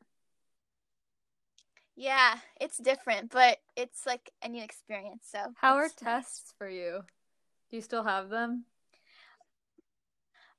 Yeah, 1.94 2.36
it's 2.60 2.78
different, 2.78 3.30
but 3.30 3.58
it's 3.76 4.06
like 4.06 4.30
a 4.42 4.48
new 4.48 4.62
experience. 4.62 5.28
So 5.30 5.38
How 5.56 5.74
are 5.74 5.82
nice. 5.82 5.94
tests 5.94 6.54
for 6.56 6.68
you? 6.68 7.02
Do 7.70 7.76
you 7.76 7.82
still 7.82 8.04
have 8.04 8.30
them? 8.30 8.64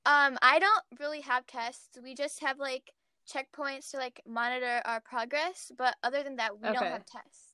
Um, 0.05 0.37
I 0.41 0.59
don't 0.59 0.83
really 0.99 1.21
have 1.21 1.47
tests. 1.47 1.97
We 2.03 2.13
just 2.13 2.41
have 2.41 2.59
like 2.59 2.91
checkpoints 3.31 3.91
to 3.91 3.97
like 3.97 4.21
monitor 4.27 4.81
our 4.85 5.01
progress, 5.01 5.71
but 5.77 5.95
other 6.03 6.23
than 6.23 6.35
that, 6.37 6.59
we 6.59 6.69
Okay. 6.69 6.73
don't 6.73 6.91
have 6.91 7.05
tests. 7.05 7.53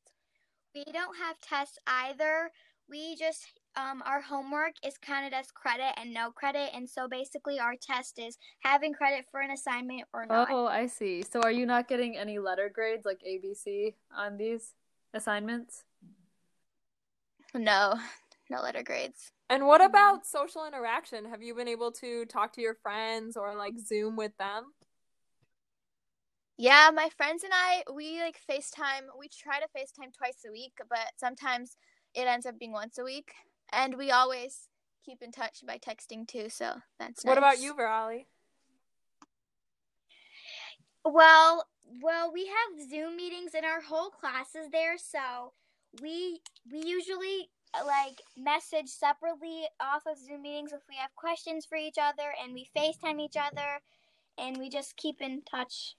We 0.75 0.83
don't 0.91 1.17
have 1.17 1.39
tests 1.39 1.77
either. 1.87 2.51
We 2.89 3.15
just 3.15 3.45
um 3.75 4.01
our 4.05 4.21
homework 4.21 4.73
is 4.83 4.97
counted 4.97 5.33
as 5.33 5.51
credit 5.51 5.93
and 5.97 6.13
no 6.13 6.31
credit, 6.31 6.71
and 6.73 6.89
so 6.89 7.07
basically 7.07 7.59
our 7.59 7.75
test 7.79 8.19
is 8.19 8.37
having 8.61 8.93
credit 8.93 9.25
for 9.31 9.41
an 9.41 9.51
assignment 9.51 10.03
or 10.13 10.25
not. 10.25 10.49
Oh, 10.51 10.65
I 10.67 10.87
see. 10.87 11.23
So 11.23 11.41
are 11.41 11.51
you 11.51 11.65
not 11.65 11.87
getting 11.87 12.17
any 12.17 12.39
letter 12.39 12.69
grades 12.69 13.05
like 13.05 13.21
ABC 13.27 13.95
on 14.15 14.37
these 14.37 14.73
assignments? 15.13 15.83
No, 17.53 17.95
no 18.49 18.61
letter 18.61 18.83
grades. 18.83 19.31
And 19.49 19.65
what 19.65 19.83
about 19.83 20.25
social 20.25 20.65
interaction? 20.67 21.25
Have 21.25 21.41
you 21.41 21.55
been 21.55 21.67
able 21.67 21.91
to 21.93 22.25
talk 22.25 22.53
to 22.53 22.61
your 22.61 22.75
friends 22.75 23.35
or 23.35 23.55
like 23.55 23.79
Zoom 23.79 24.15
with 24.15 24.37
them? 24.37 24.73
Yeah, 26.61 26.91
my 26.93 27.07
friends 27.15 27.45
and 27.45 27.53
I, 27.55 27.83
we 27.95 28.19
like 28.19 28.37
FaceTime. 28.51 29.07
We 29.17 29.29
try 29.29 29.61
to 29.61 29.67
FaceTime 29.67 30.13
twice 30.13 30.39
a 30.45 30.51
week, 30.51 30.73
but 30.89 30.99
sometimes 31.15 31.77
it 32.13 32.27
ends 32.27 32.45
up 32.45 32.59
being 32.59 32.73
once 32.73 32.97
a 32.97 33.03
week. 33.05 33.31
And 33.71 33.95
we 33.97 34.11
always 34.11 34.67
keep 35.05 35.21
in 35.21 35.31
touch 35.31 35.59
by 35.65 35.77
texting 35.77 36.27
too, 36.27 36.49
so 36.49 36.81
that's 36.99 37.23
What 37.23 37.37
about 37.37 37.51
nice. 37.51 37.63
you, 37.63 37.73
Virali? 37.75 38.25
Well, 41.05 41.65
well, 42.01 42.29
we 42.33 42.47
have 42.47 42.89
Zoom 42.89 43.15
meetings 43.15 43.51
and 43.55 43.65
our 43.65 43.79
whole 43.79 44.09
class 44.09 44.53
is 44.53 44.69
there, 44.69 44.97
so 44.97 45.53
we 46.01 46.41
we 46.69 46.83
usually 46.85 47.49
uh, 47.73 47.85
like 47.85 48.19
message 48.37 48.89
separately 48.89 49.63
off 49.79 50.03
of 50.05 50.17
Zoom 50.17 50.41
meetings 50.41 50.73
if 50.73 50.81
we 50.89 50.95
have 50.97 51.15
questions 51.15 51.65
for 51.65 51.77
each 51.77 51.97
other, 51.97 52.33
and 52.43 52.53
we 52.53 52.67
FaceTime 52.75 53.21
each 53.21 53.37
other, 53.37 53.79
and 54.37 54.57
we 54.57 54.69
just 54.69 54.97
keep 54.97 55.21
in 55.21 55.41
touch. 55.49 55.95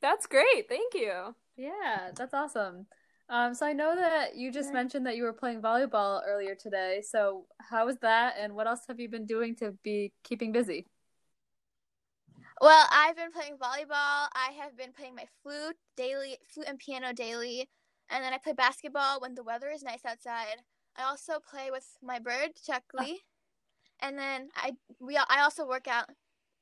That's 0.00 0.26
great. 0.26 0.68
Thank 0.68 0.94
you. 0.94 1.34
Yeah, 1.56 2.10
that's 2.14 2.34
awesome. 2.34 2.86
Um, 3.28 3.54
so 3.54 3.64
I 3.64 3.72
know 3.72 3.94
that 3.94 4.34
you 4.34 4.50
just 4.50 4.72
mentioned 4.72 5.06
that 5.06 5.16
you 5.16 5.22
were 5.22 5.32
playing 5.32 5.62
volleyball 5.62 6.20
earlier 6.26 6.56
today. 6.56 7.00
So 7.08 7.46
how 7.58 7.86
was 7.86 7.96
that, 7.98 8.34
and 8.40 8.54
what 8.54 8.66
else 8.66 8.80
have 8.88 8.98
you 8.98 9.08
been 9.08 9.26
doing 9.26 9.54
to 9.56 9.72
be 9.84 10.12
keeping 10.24 10.50
busy? 10.50 10.86
Well, 12.60 12.86
I've 12.90 13.16
been 13.16 13.30
playing 13.30 13.54
volleyball. 13.54 14.28
I 14.34 14.50
have 14.60 14.76
been 14.76 14.92
playing 14.92 15.14
my 15.14 15.26
flute 15.42 15.76
daily, 15.96 16.38
flute 16.52 16.66
and 16.68 16.78
piano 16.78 17.12
daily, 17.12 17.68
and 18.10 18.24
then 18.24 18.32
I 18.32 18.38
play 18.38 18.52
basketball 18.52 19.20
when 19.20 19.34
the 19.34 19.44
weather 19.44 19.70
is 19.70 19.82
nice 19.82 20.04
outside. 20.04 20.56
I 20.96 21.04
also 21.04 21.34
play 21.38 21.70
with 21.70 21.86
my 22.02 22.18
bird, 22.18 22.50
Chuck 22.66 22.82
Lee, 22.92 23.20
and 24.00 24.18
then 24.18 24.48
I 24.56 24.72
we 24.98 25.16
I 25.16 25.42
also 25.42 25.68
work 25.68 25.86
out 25.86 26.06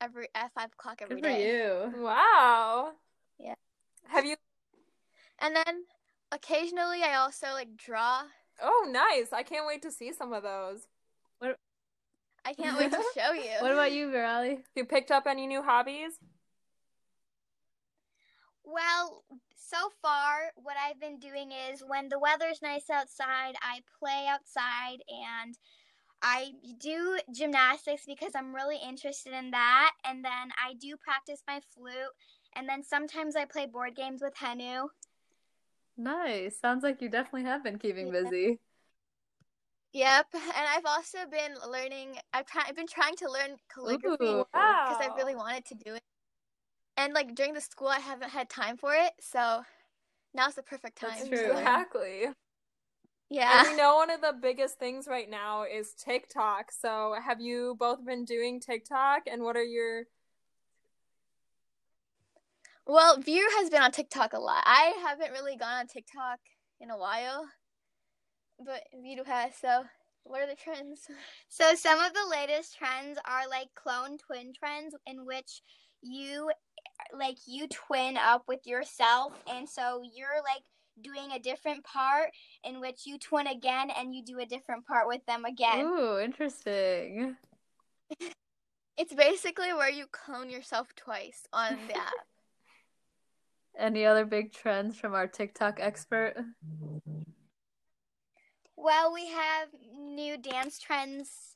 every 0.01 0.29
at 0.35 0.53
five 0.53 0.71
o'clock 0.79 1.01
every 1.01 1.21
Good 1.21 1.33
for 1.33 1.39
you. 1.39 2.05
Wow. 2.05 2.93
Yeah. 3.39 3.55
Have 4.09 4.25
you? 4.25 4.37
And 5.41 5.55
then 5.55 5.85
occasionally 6.33 7.03
I 7.03 7.17
also 7.17 7.49
like 7.53 7.77
draw. 7.77 8.23
Oh, 8.63 8.89
nice. 8.91 9.33
I 9.33 9.43
can't 9.43 9.67
wait 9.67 9.83
to 9.83 9.91
see 9.91 10.13
some 10.13 10.33
of 10.33 10.43
those. 10.43 10.87
What? 11.39 11.59
I 12.45 12.55
can't 12.55 12.79
wait 12.79 12.91
to 12.91 13.03
show 13.17 13.33
you. 13.33 13.51
What 13.61 13.73
about 13.73 13.93
you, 13.93 14.09
Virali? 14.09 14.59
You 14.75 14.85
picked 14.85 15.11
up 15.11 15.27
any 15.27 15.47
new 15.47 15.63
hobbies? 15.63 16.13
Well, 18.65 19.25
so 19.57 19.91
far, 20.03 20.53
what 20.57 20.77
I've 20.83 21.01
been 21.01 21.19
doing 21.19 21.53
is 21.53 21.83
when 21.87 22.09
the 22.09 22.19
weather's 22.19 22.61
nice 22.63 22.91
outside, 22.91 23.55
I 23.63 23.81
play 23.99 24.27
outside 24.29 24.99
and 25.09 25.57
I 26.23 26.53
do 26.81 27.19
gymnastics 27.33 28.03
because 28.07 28.33
I'm 28.35 28.55
really 28.55 28.79
interested 28.83 29.33
in 29.33 29.51
that. 29.53 29.93
And 30.05 30.25
then 30.25 30.51
I 30.63 30.75
do 30.75 30.97
practice 30.97 31.43
my 31.47 31.61
flute. 31.75 32.13
And 32.55 32.69
then 32.69 32.83
sometimes 32.83 33.37
I 33.37 33.45
play 33.45 33.67
board 33.67 33.95
games 33.95 34.21
with 34.23 34.35
Henu. 34.35 34.89
Nice. 35.97 36.59
Sounds 36.59 36.83
like 36.83 37.03
you 37.03 37.09
definitely 37.09 37.45
have 37.45 37.63
been 37.65 37.79
keeping 37.79 38.07
Yeah. 38.07 38.13
busy. 38.13 38.61
Yep, 39.95 40.27
and 40.35 40.67
I've 40.69 40.85
also 40.87 41.19
been 41.31 41.55
learning. 41.69 42.19
I've 42.33 42.47
try, 42.47 42.65
I've 42.69 42.77
been 42.77 42.87
trying 42.87 43.17
to 43.17 43.31
learn 43.31 43.57
calligraphy 43.73 44.25
Ooh. 44.25 44.45
because 44.53 44.99
I 45.01 45.11
really 45.17 45.35
wanted 45.35 45.65
to 45.67 45.75
do 45.75 45.95
it. 45.95 46.03
And 46.97 47.15
like 47.15 47.35
during 47.35 47.55
the 47.55 47.61
school, 47.61 47.89
I 47.89 47.99
haven't 48.01 48.31
had 48.31 48.51
time 48.51 48.77
for 48.77 48.93
it, 48.95 49.13
so 49.21 49.63
now's 50.35 50.55
the 50.55 50.63
perfect 50.63 50.99
time. 50.99 51.19
That's 51.19 51.29
true. 51.29 51.51
Exactly. 51.53 52.27
Yeah. 53.31 53.61
And 53.61 53.71
we 53.71 53.77
know 53.77 53.97
one 53.97 54.11
of 54.11 54.21
the 54.21 54.35
biggest 54.41 54.79
things 54.79 55.07
right 55.09 55.29
now 55.29 55.65
is 55.65 55.95
TikTok. 55.95 56.71
So, 56.73 57.15
have 57.25 57.41
you 57.41 57.77
both 57.79 58.05
been 58.05 58.25
doing 58.25 58.61
TikTok? 58.61 59.23
And 59.31 59.43
what 59.43 59.57
are 59.57 59.65
your 59.65 60.05
Well, 62.89 63.21
View 63.21 63.47
has 63.59 63.69
been 63.69 63.83
on 63.83 63.93
TikTok 63.93 64.33
a 64.33 64.39
lot. 64.39 64.63
I 64.65 64.95
haven't 65.07 65.33
really 65.33 65.57
gone 65.57 65.81
on 65.81 65.87
TikTok 65.87 66.39
in 66.81 66.91
a 66.91 66.97
while, 66.97 67.47
but 68.65 68.81
View 69.03 69.23
has. 69.25 69.53
So, 69.61 69.85
what 70.25 70.41
are 70.41 70.47
the 70.47 70.57
trends? 70.57 71.07
So 71.49 71.75
some 71.75 72.01
of 72.01 72.15
the 72.15 72.27
latest 72.31 72.79
trends 72.79 73.19
are 73.27 73.47
like 73.49 73.69
clone 73.75 74.17
twin 74.17 74.53
trends 74.59 74.95
in 75.07 75.27
which 75.27 75.61
you 76.01 76.51
like 77.13 77.37
you 77.47 77.69
twin 77.69 78.17
up 78.17 78.45
with 78.49 78.67
yourself 78.67 79.33
and 79.51 79.69
so 79.69 80.03
you're 80.15 80.43
like 80.43 80.63
doing 81.01 81.33
a 81.33 81.39
different 81.39 81.85
part 81.85 82.31
in 82.65 82.81
which 82.81 83.07
you 83.07 83.19
twin 83.19 83.47
again 83.47 83.91
and 83.97 84.15
you 84.15 84.23
do 84.23 84.39
a 84.39 84.47
different 84.47 84.87
part 84.87 85.07
with 85.07 85.25
them 85.27 85.45
again. 85.45 85.85
Ooh, 85.85 86.19
interesting. 86.19 87.37
It's 89.01 89.15
basically 89.15 89.73
where 89.73 89.89
you 89.89 90.07
clone 90.11 90.51
yourself 90.51 90.89
twice 90.97 91.47
on 91.53 91.79
the 91.87 91.97
app. 91.97 92.13
Any 93.79 94.05
other 94.05 94.25
big 94.25 94.53
trends 94.53 94.97
from 94.97 95.15
our 95.15 95.29
TikTok 95.29 95.79
expert? 95.81 96.35
Well, 98.77 99.13
we 99.15 99.29
have 99.29 99.69
new 99.97 100.37
dance 100.37 100.81
trends. 100.81 101.55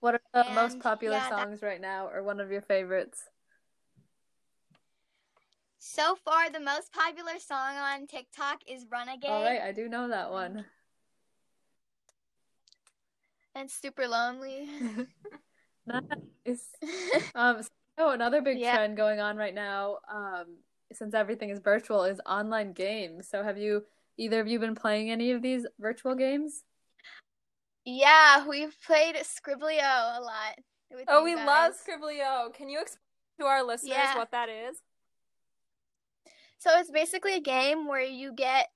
What 0.00 0.14
are 0.14 0.44
the 0.44 0.50
most 0.52 0.80
popular 0.80 1.16
yeah, 1.16 1.30
that- 1.30 1.38
songs 1.38 1.62
right 1.62 1.80
now, 1.80 2.08
or 2.08 2.22
one 2.24 2.40
of 2.40 2.50
your 2.50 2.62
favorites? 2.62 3.22
So 5.78 6.16
far 6.16 6.50
the 6.50 6.60
most 6.60 6.92
popular 6.92 7.38
song 7.38 7.76
on 7.76 8.06
TikTok 8.06 8.62
is 8.66 8.86
Renegade. 8.90 9.30
All 9.30 9.44
right, 9.44 9.60
I 9.60 9.70
do 9.72 9.88
know 9.88 10.08
that 10.08 10.30
one. 10.30 10.64
and 13.54 13.70
super 13.70 14.08
lonely. 14.08 14.68
Nice. 15.86 16.68
Um, 17.34 17.62
so 17.98 18.10
another 18.10 18.40
big 18.40 18.58
Yeah. 18.58 18.74
trend 18.74 18.96
going 18.96 19.20
on 19.20 19.36
right 19.36 19.54
now, 19.54 19.98
um, 20.12 20.46
since 20.92 21.14
everything 21.14 21.50
is 21.50 21.58
virtual, 21.58 22.04
is 22.04 22.20
online 22.26 22.72
games. 22.72 23.28
So 23.28 23.42
have 23.42 23.58
you, 23.58 23.84
either 24.16 24.40
of 24.40 24.46
you, 24.46 24.58
been 24.58 24.74
playing 24.74 25.10
any 25.10 25.30
of 25.32 25.42
these 25.42 25.66
virtual 25.78 26.14
games? 26.14 26.64
yeah, 27.86 28.46
we've 28.48 28.74
played 28.86 29.14
skribbl.io 29.16 30.18
a 30.18 30.20
lot. 30.22 30.58
Oh, 31.08 31.22
we 31.24 31.34
guys. 31.34 31.46
love 31.46 31.72
skribbl.io. 31.74 32.50
Can 32.50 32.68
you 32.68 32.80
explain 32.80 33.00
to 33.40 33.46
our 33.46 33.62
listeners 33.62 33.90
Yeah. 33.96 34.16
what 34.16 34.30
that 34.30 34.48
is? 34.48 34.78
So 36.58 36.70
it's 36.78 36.90
basically 36.90 37.34
a 37.34 37.40
game 37.40 37.86
where 37.86 38.00
you 38.00 38.32
get 38.32 38.68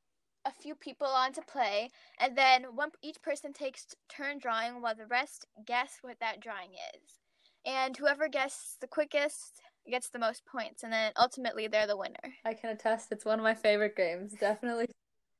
a 0.44 0.52
few 0.52 0.74
people 0.74 1.06
on 1.06 1.32
to 1.32 1.42
play, 1.42 1.88
and 2.18 2.36
then 2.36 2.64
one 2.74 2.90
each 3.02 3.20
person 3.22 3.52
takes 3.52 3.86
turn 4.08 4.38
drawing 4.38 4.82
while 4.82 4.94
the 4.94 5.06
rest 5.06 5.46
guess 5.66 5.98
what 6.02 6.18
that 6.20 6.40
drawing 6.40 6.72
is. 6.94 7.18
And 7.64 7.96
whoever 7.96 8.28
guesses 8.28 8.76
the 8.80 8.86
quickest 8.88 9.62
gets 9.90 10.10
the 10.10 10.18
most 10.18 10.44
points, 10.46 10.82
and 10.82 10.92
then 10.92 11.12
ultimately 11.16 11.66
they're 11.66 11.86
the 11.86 11.96
winner. 11.96 12.34
I 12.44 12.54
can 12.54 12.70
attest, 12.70 13.12
it's 13.12 13.24
one 13.24 13.38
of 13.38 13.42
my 13.42 13.54
favorite 13.54 13.96
games. 13.96 14.34
Definitely 14.38 14.86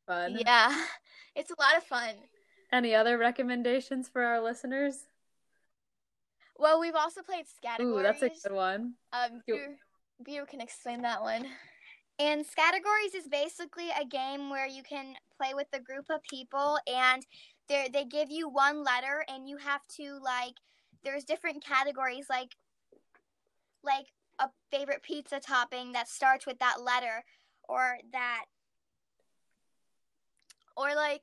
fun. 0.07 0.39
Yeah, 0.45 0.85
it's 1.35 1.51
a 1.51 1.61
lot 1.61 1.77
of 1.77 1.85
fun. 1.85 2.15
Any 2.73 2.95
other 2.95 3.17
recommendations 3.17 4.09
for 4.09 4.23
our 4.23 4.43
listeners? 4.43 5.07
Well, 6.59 6.81
we've 6.81 6.95
also 6.95 7.23
played 7.23 7.47
Ooh, 7.81 8.03
that's 8.03 8.23
a 8.23 8.29
good 8.29 8.53
one. 8.53 8.95
Um, 9.13 9.43
You- 9.47 9.55
Beer, 9.55 9.77
Beer 10.25 10.47
can 10.47 10.61
explain 10.61 11.03
that 11.03 11.23
one. 11.23 11.47
And 12.19 12.45
Scattergories 12.45 13.15
is 13.15 13.29
basically 13.29 13.91
a 13.91 14.05
game 14.05 14.51
where 14.51 14.67
you 14.67 14.83
can 14.83 15.15
play 15.37 15.55
with 15.55 15.69
a 15.73 15.79
group 15.81 16.07
of 16.11 16.21
people 16.25 16.79
and 16.89 17.25
they 17.69 17.89
they 17.93 18.05
give 18.05 18.29
you 18.31 18.49
one 18.49 18.83
letter 18.83 19.25
and 19.29 19.49
you 19.49 19.57
have 19.59 19.83
to 19.97 20.19
like 20.23 20.55
there's 21.05 21.23
different 21.25 21.65
categories 21.65 22.27
like 22.29 22.57
like 23.85 24.07
a 24.38 24.48
favorite 24.70 25.03
pizza 25.03 25.40
topping 25.40 25.92
that 25.92 26.09
starts 26.09 26.46
with 26.46 26.59
that 26.59 26.83
letter 26.83 27.24
or 27.68 27.98
that 28.12 28.44
or 30.77 30.94
like 30.94 31.22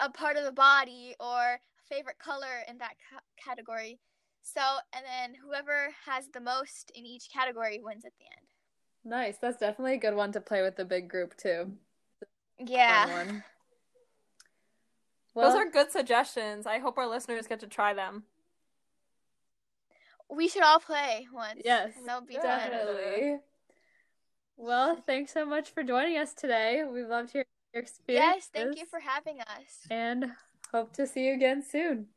a 0.00 0.08
part 0.08 0.36
of 0.36 0.44
the 0.44 0.52
body 0.52 1.14
or 1.18 1.60
favorite 1.88 2.18
color 2.18 2.62
in 2.68 2.78
that 2.78 2.94
ca- 3.10 3.20
category. 3.42 3.98
So, 4.42 4.60
and 4.92 5.04
then 5.04 5.34
whoever 5.44 5.88
has 6.06 6.28
the 6.28 6.40
most 6.40 6.90
in 6.94 7.06
each 7.06 7.28
category 7.32 7.80
wins 7.82 8.04
at 8.04 8.12
the 8.18 8.24
end. 8.24 8.46
Nice. 9.04 9.36
That's 9.38 9.58
definitely 9.58 9.94
a 9.94 9.98
good 9.98 10.14
one 10.14 10.32
to 10.32 10.40
play 10.40 10.62
with 10.62 10.76
the 10.76 10.84
big 10.84 11.08
group 11.08 11.36
too. 11.36 11.72
Yeah. 12.58 13.06
One. 13.24 13.44
Those 15.34 15.54
are 15.54 15.70
good 15.70 15.90
suggestions. 15.90 16.66
I 16.66 16.78
hope 16.78 16.98
our 16.98 17.08
listeners 17.08 17.46
get 17.46 17.60
to 17.60 17.66
try 17.66 17.94
them. 17.94 18.24
We 20.34 20.48
should 20.48 20.62
all 20.62 20.80
play 20.80 21.28
once. 21.32 21.60
yes, 21.64 21.92
And 21.96 22.06
that 22.08 22.20
would 22.20 22.28
be 22.28 22.34
fun. 22.34 22.42
definitely. 22.44 23.36
Well, 24.56 24.96
thanks 25.06 25.32
so 25.32 25.44
much 25.44 25.70
for 25.70 25.82
joining 25.82 26.16
us 26.16 26.32
today. 26.32 26.84
We 26.90 27.04
loved 27.04 27.32
hearing 27.32 27.46
your 27.74 27.82
experience. 27.82 28.24
Yes, 28.34 28.50
thank 28.52 28.78
you 28.78 28.86
for 28.86 29.00
having 29.00 29.40
us. 29.40 29.86
and 29.90 30.32
hope 30.72 30.92
to 30.94 31.06
see 31.06 31.26
you 31.26 31.34
again 31.34 31.62
soon. 31.62 32.08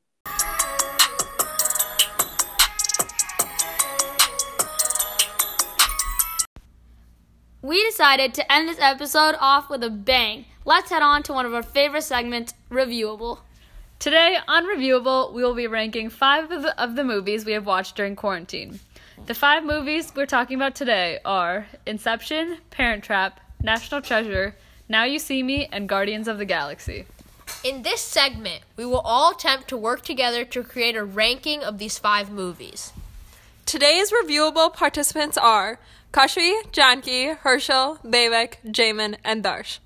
We 7.61 7.83
decided 7.83 8.33
to 8.35 8.51
end 8.51 8.69
this 8.69 8.79
episode 8.79 9.35
off 9.39 9.69
with 9.69 9.83
a 9.83 9.89
bang. 9.89 10.45
Let's 10.65 10.89
head 10.91 11.01
on 11.01 11.23
to 11.23 11.33
one 11.33 11.45
of 11.45 11.53
our 11.53 11.63
favorite 11.63 12.03
segments, 12.03 12.53
Reviewable. 12.69 13.39
Today 14.05 14.37
on 14.47 14.67
Reviewable, 14.67 15.33
we 15.33 15.41
will 15.41 15.55
be 15.55 15.65
ranking 15.65 16.11
five 16.11 16.51
of 16.51 16.61
the, 16.61 16.79
of 16.79 16.95
the 16.95 17.03
movies 17.03 17.43
we 17.43 17.53
have 17.53 17.65
watched 17.65 17.95
during 17.95 18.15
quarantine. 18.15 18.79
The 19.25 19.33
five 19.33 19.63
movies 19.63 20.13
we're 20.15 20.27
talking 20.27 20.57
about 20.57 20.75
today 20.75 21.17
are 21.25 21.65
Inception, 21.87 22.59
Parent 22.69 23.03
Trap, 23.03 23.39
National 23.63 24.03
Treasure, 24.03 24.55
Now 24.87 25.05
You 25.05 25.17
See 25.17 25.41
Me, 25.41 25.67
and 25.71 25.89
Guardians 25.89 26.27
of 26.27 26.37
the 26.37 26.45
Galaxy. 26.45 27.07
In 27.63 27.81
this 27.81 27.99
segment, 27.99 28.61
we 28.77 28.85
will 28.85 28.99
all 28.99 29.31
attempt 29.31 29.69
to 29.69 29.75
work 29.75 30.03
together 30.03 30.45
to 30.45 30.61
create 30.61 30.95
a 30.95 31.03
ranking 31.03 31.63
of 31.63 31.79
these 31.79 31.97
five 31.97 32.29
movies. 32.29 32.93
Today's 33.65 34.11
reviewable 34.11 34.71
participants 34.71 35.35
are 35.35 35.79
Kashvi, 36.13 36.71
Janki, 36.71 37.29
Herschel, 37.29 37.97
Devik, 38.05 38.57
Jamin, 38.67 39.15
and 39.23 39.43
Darsh. 39.43 39.79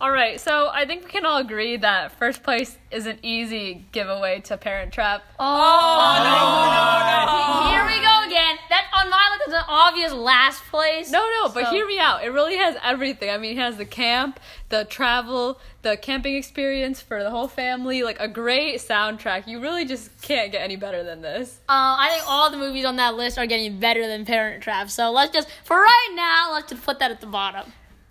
All 0.00 0.10
right, 0.10 0.40
so 0.40 0.70
I 0.72 0.86
think 0.86 1.04
we 1.04 1.10
can 1.10 1.26
all 1.26 1.36
agree 1.36 1.76
that 1.76 2.12
first 2.12 2.42
place 2.42 2.78
is 2.90 3.04
an 3.04 3.18
easy 3.22 3.84
giveaway 3.92 4.40
to 4.44 4.56
Parent 4.56 4.94
Trap. 4.94 5.22
Oh, 5.38 5.44
oh 5.44 6.16
no, 6.24 7.60
no, 7.60 7.64
no, 7.64 7.70
Here 7.70 7.84
we 7.84 8.02
go 8.02 8.26
again. 8.26 8.56
That 8.70 8.86
on 8.94 9.10
my 9.10 9.28
list 9.36 9.48
is 9.48 9.52
an 9.54 9.64
obvious 9.68 10.12
last 10.14 10.62
place. 10.70 11.10
No, 11.10 11.18
no, 11.42 11.50
but 11.50 11.66
So- 11.66 11.72
hear 11.72 11.86
me 11.86 11.98
out. 11.98 12.24
It 12.24 12.30
really 12.30 12.56
has 12.56 12.76
everything. 12.82 13.28
I 13.28 13.36
mean, 13.36 13.58
it 13.58 13.60
has 13.60 13.76
the 13.76 13.84
camp, 13.84 14.40
the 14.70 14.86
travel, 14.86 15.60
the 15.82 15.98
camping 15.98 16.34
experience 16.34 17.02
for 17.02 17.22
the 17.22 17.28
whole 17.28 17.48
family, 17.48 18.02
like 18.02 18.18
a 18.20 18.28
great 18.28 18.76
soundtrack. 18.76 19.46
You 19.46 19.60
really 19.60 19.84
just 19.84 20.22
can't 20.22 20.50
get 20.50 20.62
any 20.62 20.76
better 20.76 21.04
than 21.04 21.20
this. 21.20 21.60
Uh, 21.68 22.00
I 22.00 22.08
think 22.10 22.24
all 22.26 22.50
the 22.50 22.56
movies 22.56 22.86
on 22.86 22.96
that 22.96 23.16
list 23.16 23.36
are 23.36 23.46
getting 23.46 23.78
better 23.78 24.06
than 24.06 24.24
Parent 24.24 24.62
Trap. 24.62 24.88
So 24.88 25.10
let's 25.10 25.30
just, 25.30 25.48
for 25.62 25.76
right 25.76 26.12
now, 26.14 26.54
let's 26.54 26.70
just 26.70 26.82
put 26.84 27.00
that 27.00 27.10
at 27.10 27.20
the 27.20 27.26
bottom. 27.26 27.70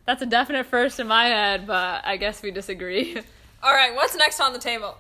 That's 0.10 0.24
a 0.24 0.26
definite 0.26 0.65
first 0.65 1.00
in 1.00 1.06
my 1.06 1.26
head, 1.26 1.67
but 1.67 2.04
I 2.04 2.17
guess 2.17 2.41
we 2.41 2.50
disagree. 2.50 3.15
All 3.63 3.72
right, 3.72 3.93
what's 3.93 4.15
next 4.15 4.39
on 4.39 4.54
the 4.54 4.58
table? 4.58 4.98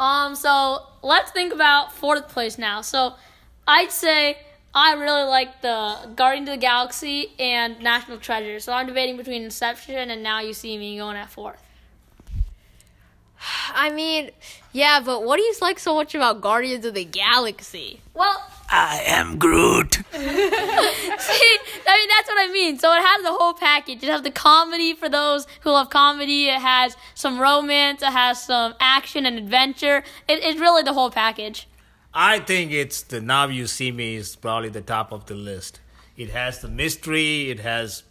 Um, 0.00 0.34
so 0.34 0.88
let's 1.02 1.30
think 1.30 1.52
about 1.52 1.92
fourth 1.92 2.26
place 2.26 2.58
now. 2.58 2.80
So 2.80 3.14
I'd 3.68 3.92
say 3.92 4.38
I 4.74 4.94
really 4.94 5.22
like 5.22 5.62
the 5.62 6.10
Guardians 6.16 6.48
of 6.48 6.56
the 6.56 6.60
Galaxy 6.60 7.30
and 7.38 7.78
National 7.78 8.18
Treasure. 8.18 8.58
So 8.58 8.72
I'm 8.72 8.88
debating 8.88 9.16
between 9.16 9.44
Inception 9.44 10.10
and 10.10 10.20
Now 10.20 10.40
You 10.40 10.52
See 10.52 10.76
Me 10.76 10.98
going 10.98 11.16
at 11.16 11.30
fourth. 11.30 11.62
I 13.72 13.92
mean, 13.92 14.32
yeah, 14.72 15.00
but 15.04 15.24
what 15.24 15.36
do 15.36 15.42
you 15.42 15.54
like 15.60 15.78
so 15.78 15.94
much 15.94 16.14
about 16.14 16.40
Guardians 16.40 16.84
of 16.84 16.94
the 16.94 17.04
Galaxy? 17.04 18.00
Well, 18.14 18.42
I 18.70 19.02
am 19.06 19.36
Groot. 19.38 19.94
See, 20.12 20.18
I 20.20 21.98
mean 21.98 22.08
that's 22.08 22.28
what 22.28 22.38
I 22.38 22.48
mean. 22.52 22.78
So 22.78 22.92
it 22.92 23.02
has 23.02 23.22
the 23.22 23.32
whole 23.32 23.54
package. 23.54 24.02
It 24.02 24.08
has 24.08 24.22
the 24.22 24.30
comedy 24.30 24.94
for 24.94 25.08
those 25.08 25.46
who 25.62 25.70
love 25.70 25.90
comedy. 25.90 26.48
It 26.48 26.60
has 26.60 26.96
some 27.14 27.40
romance. 27.40 28.02
It 28.02 28.12
has 28.12 28.42
some 28.42 28.74
action 28.78 29.26
and 29.26 29.38
adventure. 29.38 30.04
It, 30.28 30.44
it's 30.44 30.60
really 30.60 30.82
the 30.82 30.92
whole 30.92 31.10
package. 31.10 31.66
I 32.14 32.40
think 32.40 32.72
it's 32.72 33.02
the 33.02 33.20
Now 33.20 33.46
You 33.46 33.66
See 33.66 33.92
Me 33.92 34.16
is 34.16 34.34
probably 34.36 34.68
the 34.68 34.80
top 34.80 35.12
of 35.12 35.26
the 35.26 35.34
list. 35.34 35.80
It 36.16 36.30
has 36.30 36.60
the 36.60 36.68
mystery, 36.68 37.50
it 37.50 37.60
has 37.60 38.02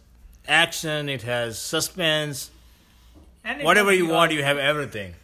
action, 0.48 1.08
it 1.08 1.22
has 1.22 1.58
suspense. 1.58 2.50
And 3.44 3.60
it 3.60 3.64
Whatever 3.64 3.92
you 3.92 4.06
the 4.06 4.12
want, 4.12 4.32
you 4.32 4.42
have 4.42 4.58
everything. 4.58 5.14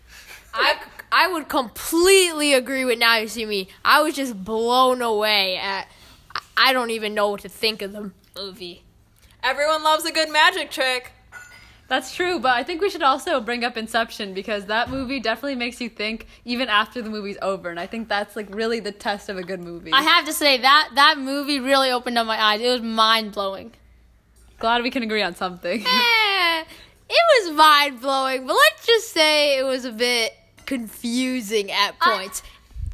I 0.55 0.77
I 1.19 1.33
would 1.33 1.49
completely 1.49 2.53
agree 2.53 2.85
with 2.85 2.99
Now 2.99 3.17
You 3.17 3.27
See 3.29 3.47
Me. 3.47 3.69
I 3.83 4.03
was 4.03 4.15
just 4.15 4.45
blown 4.45 5.01
away 5.01 5.57
at. 5.57 5.89
I- 6.35 6.41
I 6.59 6.73
don't 6.75 6.91
even 6.91 7.15
know 7.15 7.31
what 7.31 7.41
to 7.41 7.49
think 7.49 7.81
of 7.83 7.93
the 7.93 8.11
movie. 8.37 8.83
Everyone 9.43 9.83
loves 9.83 10.05
a 10.05 10.13
good 10.13 10.31
magic 10.31 10.71
trick. 10.71 11.13
That's 11.89 12.15
true, 12.15 12.39
but 12.41 12.51
I 12.53 12.63
think 12.65 12.81
we 12.83 12.91
should 12.91 13.03
also 13.03 13.41
bring 13.41 13.65
up 13.65 13.77
Inception 13.77 14.35
because 14.35 14.67
that 14.67 14.91
movie 14.91 15.21
definitely 15.21 15.55
makes 15.55 15.81
you 15.81 15.89
think 15.89 16.27
even 16.45 16.69
after 16.69 17.01
the 17.01 17.09
movie's 17.11 17.39
over, 17.41 17.71
and 17.71 17.79
I 17.79 17.87
think 17.87 18.09
that's 18.09 18.37
like 18.37 18.53
really 18.55 18.81
the 18.81 18.91
test 18.93 19.29
of 19.29 19.39
a 19.39 19.43
good 19.43 19.61
movie. 19.61 19.93
I 19.93 20.03
have 20.03 20.27
to 20.27 20.33
say 20.33 20.59
that 20.59 20.91
that 20.97 21.19
movie 21.19 21.61
really 21.61 21.91
opened 21.93 22.19
up 22.19 22.27
my 22.27 22.39
eyes. 22.43 22.61
It 22.61 22.69
was 22.69 22.83
mind 22.83 23.33
blowing. 23.33 23.73
Glad 24.59 24.83
we 24.83 24.91
can 24.91 25.03
agree 25.03 25.23
on 25.23 25.35
something. 25.35 25.85
Eh, 26.59 26.65
it 27.09 27.23
was 27.45 27.57
mind 27.57 28.01
blowing, 28.01 28.47
but 28.47 28.55
let's 28.55 28.85
just 28.87 29.13
say 29.13 29.59
it 29.59 29.63
was 29.63 29.85
a 29.85 29.93
bit 29.93 30.35
confusing 30.67 31.71
at 31.71 31.99
points. 32.01 32.43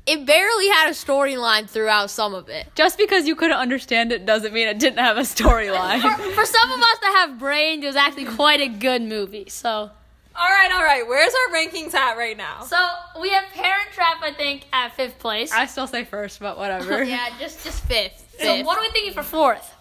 it 0.06 0.24
barely 0.26 0.68
had 0.68 0.88
a 0.88 0.92
storyline 0.92 1.68
throughout 1.68 2.10
some 2.10 2.34
of 2.34 2.48
it. 2.48 2.66
Just 2.74 2.98
because 2.98 3.26
you 3.26 3.34
couldn't 3.36 3.56
understand 3.56 4.12
it 4.12 4.26
doesn't 4.26 4.52
mean 4.52 4.68
it 4.68 4.78
didn't 4.78 4.98
have 4.98 5.16
a 5.16 5.20
storyline. 5.22 6.00
For, 6.16 6.22
for 6.32 6.44
some 6.44 6.70
of 6.72 6.78
us 6.80 6.98
that 7.00 7.26
have 7.26 7.38
brains, 7.38 7.84
it 7.84 7.86
was 7.86 7.96
actually 7.96 8.26
quite 8.26 8.60
a 8.60 8.68
good 8.68 9.02
movie. 9.02 9.48
So, 9.48 9.68
All 9.70 10.48
right, 10.48 10.70
all 10.72 10.82
right. 10.82 11.06
Where's 11.06 11.32
our 11.32 11.54
rankings 11.54 11.94
at 11.94 12.16
right 12.16 12.36
now? 12.36 12.62
so 12.64 12.76
we 13.20 13.28
have 13.30 13.44
Parent 13.52 13.90
Trap, 13.92 14.18
I 14.22 14.32
think, 14.32 14.64
at 14.72 14.94
fifth 14.94 15.18
place. 15.18 15.52
I 15.52 15.66
still 15.66 15.86
say 15.86 16.04
first, 16.04 16.40
but 16.40 16.56
whatever. 16.58 17.04
Yeah, 17.12 17.28
just 17.38 17.62
just 17.64 17.84
fifth. 17.84 18.24
so 18.38 18.56
fifth. 18.56 18.66
what 18.66 18.78
are 18.78 18.80
we 18.80 18.90
thinking 18.90 19.12
for 19.12 19.22
fourth? 19.22 19.71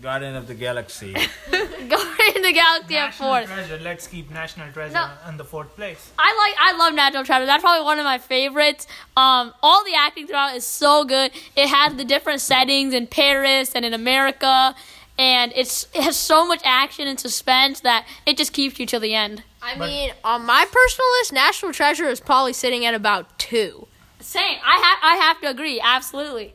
Guardian 0.00 0.36
of 0.36 0.46
the 0.46 0.54
Galaxy. 0.54 1.12
Guardian 1.50 2.36
of 2.36 2.42
the 2.42 2.52
Galaxy 2.52 2.96
at 2.96 3.06
National 3.06 3.28
fourth. 3.28 3.46
Treasure. 3.46 3.78
Let's 3.82 4.06
keep 4.06 4.30
National 4.30 4.70
Treasure 4.72 4.94
No. 4.94 5.08
on 5.24 5.36
the 5.36 5.44
fourth 5.44 5.74
place. 5.76 6.10
I 6.18 6.34
like 6.36 6.54
I 6.60 6.76
love 6.78 6.94
National 6.94 7.24
Treasure. 7.24 7.46
That's 7.46 7.62
probably 7.62 7.84
one 7.84 7.98
of 7.98 8.04
my 8.04 8.18
favorites. 8.18 8.86
Um, 9.16 9.52
all 9.62 9.84
the 9.84 9.94
acting 9.96 10.26
throughout 10.26 10.54
is 10.54 10.66
so 10.66 11.04
good. 11.04 11.30
It 11.56 11.68
has 11.68 11.94
the 11.96 12.04
different 12.04 12.40
settings 12.40 12.92
in 12.94 13.06
Paris 13.06 13.72
and 13.74 13.84
in 13.84 13.94
America, 13.94 14.74
and 15.18 15.52
it's 15.54 15.86
it 15.94 16.02
has 16.02 16.16
so 16.16 16.46
much 16.46 16.60
action 16.64 17.06
and 17.08 17.18
suspense 17.18 17.80
that 17.80 18.06
it 18.26 18.36
just 18.36 18.52
keeps 18.52 18.78
you 18.78 18.86
till 18.86 19.00
the 19.00 19.14
end. 19.14 19.42
I 19.62 19.76
mean, 19.78 20.12
on 20.22 20.44
my 20.44 20.64
personal 20.70 21.10
list, 21.20 21.32
National 21.32 21.72
Treasure 21.72 22.04
is 22.08 22.20
probably 22.20 22.52
sitting 22.52 22.84
at 22.84 22.94
about 22.94 23.38
two. 23.38 23.88
Same. 24.20 24.58
I 24.64 24.76
have 24.78 24.98
I 25.02 25.16
have 25.24 25.40
to 25.40 25.48
agree. 25.48 25.80
Absolutely. 25.82 26.54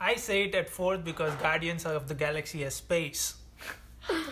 I 0.00 0.16
say 0.16 0.44
it 0.44 0.54
at 0.54 0.68
fourth 0.68 1.04
because 1.04 1.34
Guardians 1.36 1.86
of 1.86 2.06
the 2.08 2.14
Galaxy 2.14 2.62
has 2.62 2.74
space. 2.74 3.34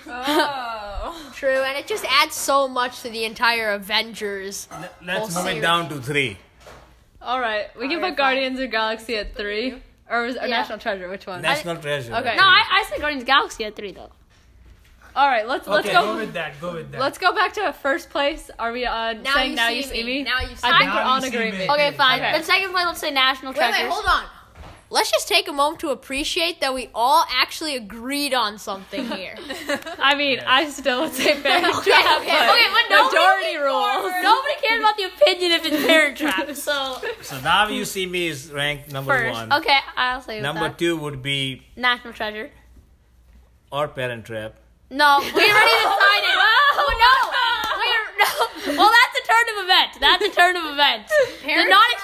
Oh. 0.07 1.31
True, 1.35 1.62
and 1.62 1.77
it 1.79 1.87
just 1.87 2.05
adds 2.09 2.35
so 2.35 2.68
much 2.68 3.03
to 3.03 3.09
the 3.11 3.24
entire 3.24 3.72
Avengers. 3.72 4.68
Let's 5.05 5.35
Whole 5.35 5.44
move 5.44 5.57
it 5.57 5.61
down 5.61 5.88
to 5.88 6.00
three. 6.00 6.37
All 7.20 7.40
right, 7.40 7.74
we 7.79 7.88
can 7.88 8.00
put 8.00 8.16
Guardians 8.16 8.55
of 8.59 8.61
the 8.62 8.68
Galaxy 8.68 9.16
at 9.16 9.35
three, 9.35 9.81
or, 10.11 10.22
was, 10.22 10.37
or 10.37 10.40
Yeah. 10.46 10.59
National 10.59 10.79
Treasure. 10.79 11.09
Which 11.09 11.27
one? 11.27 11.40
National 11.42 11.77
Treasure. 11.77 12.14
Okay. 12.14 12.37
No, 12.37 12.42
I, 12.42 12.62
I 12.70 12.85
say 12.90 12.98
Guardians 12.98 13.22
of 13.22 13.27
the 13.27 13.33
Galaxy 13.33 13.64
at 13.64 13.74
three 13.74 13.92
though. 13.92 14.11
All 15.16 15.29
right, 15.29 15.46
let's 15.46 15.66
let's 15.66 15.87
Okay, 15.87 15.94
go. 15.96 16.12
go 16.14 16.16
with 16.18 16.33
that. 16.35 16.61
Go 16.61 16.74
with 16.74 16.90
that. 16.92 17.00
Let's 17.00 17.18
go 17.18 17.33
back 17.33 17.53
to 17.55 17.72
first 17.72 18.11
place. 18.11 18.50
Are 18.59 18.72
we 18.72 18.85
uh, 18.85 19.12
Now 19.14 19.35
saying 19.35 19.50
you 19.50 19.57
now 19.57 19.68
see 19.68 19.77
you 19.77 19.83
see 19.85 20.03
me. 20.03 20.18
me? 20.18 20.22
Now 20.24 20.40
you 20.40 20.57
see 20.57 20.61
I 20.64 20.72
me. 20.72 20.79
think 20.79 20.94
we're 20.94 21.00
on 21.03 21.24
agreement. 21.24 21.70
Okay, 21.70 21.90
fine. 21.92 22.20
Okay. 22.20 22.33
But 22.33 22.44
second 22.44 22.70
place, 22.72 22.85
let's 22.87 23.00
say 23.00 23.11
National 23.12 23.55
Treasure. 23.55 23.72
Wait, 23.72 23.83
wait, 23.85 23.90
hold 23.92 24.05
on. 24.07 24.24
Let's 24.90 25.11
just 25.11 25.27
take 25.27 25.49
a 25.49 25.53
moment 25.53 25.81
to 25.81 25.90
appreciate 25.90 26.61
that 26.61 26.73
we 26.73 26.88
all 26.94 27.25
actually 27.31 27.75
agreed 27.75 28.33
on 28.33 28.59
something 28.59 29.07
here. 29.11 29.35
I 29.99 30.14
mean, 30.14 30.40
I 30.47 30.68
still 30.70 31.03
would 31.03 31.12
say 31.14 31.40
Parent 31.40 31.66
Okay, 31.77 31.90
Trap, 31.90 32.20
okay, 32.20 32.31
but 32.31 32.51
okay, 32.51 32.66
but 32.70 32.90
nobody- 32.90 33.16
majority 33.16 33.57
rules. 33.57 34.12
Nobody 34.23 34.55
cares 34.62 34.81
about 34.81 34.97
the 34.97 35.05
opinion 35.05 35.53
if 35.53 35.66
it's 35.66 35.87
Parent 35.87 36.16
Trap. 36.23 36.55
So 36.55 37.01
So 37.23 37.40
now 37.40 37.66
you 37.68 37.85
see 37.85 38.07
me 38.07 38.29
is 38.29 38.53
ranked 38.53 38.92
number 38.92 39.16
first, 39.16 39.33
one. 39.33 39.53
okay, 39.55 39.79
I'll 39.97 40.20
say 40.20 40.40
Number 40.40 40.68
that. 40.68 40.79
two 40.79 40.97
would 40.97 41.23
be 41.23 41.62
National 41.77 42.12
Treasure. 42.12 42.51
or 43.73 43.88
Parent 43.88 44.25
Trap. 44.27 44.55
No, 44.90 45.18
we 45.18 45.27
already 45.27 45.77
decided. 45.83 46.35
Oh 46.77 46.90
no! 47.05 47.14
We're 47.81 48.05
no. 48.23 48.79
Well, 48.79 48.92
that's 48.92 49.16
a 49.18 49.25
turn 49.27 49.47
of 49.59 49.64
events. 49.64 49.99
That's 49.99 50.25
a 50.25 50.31
turn 50.31 50.57
of 50.57 50.64
events. 50.73 51.12
Did 51.42 51.68
not 51.70 51.85
expect 51.92 52.04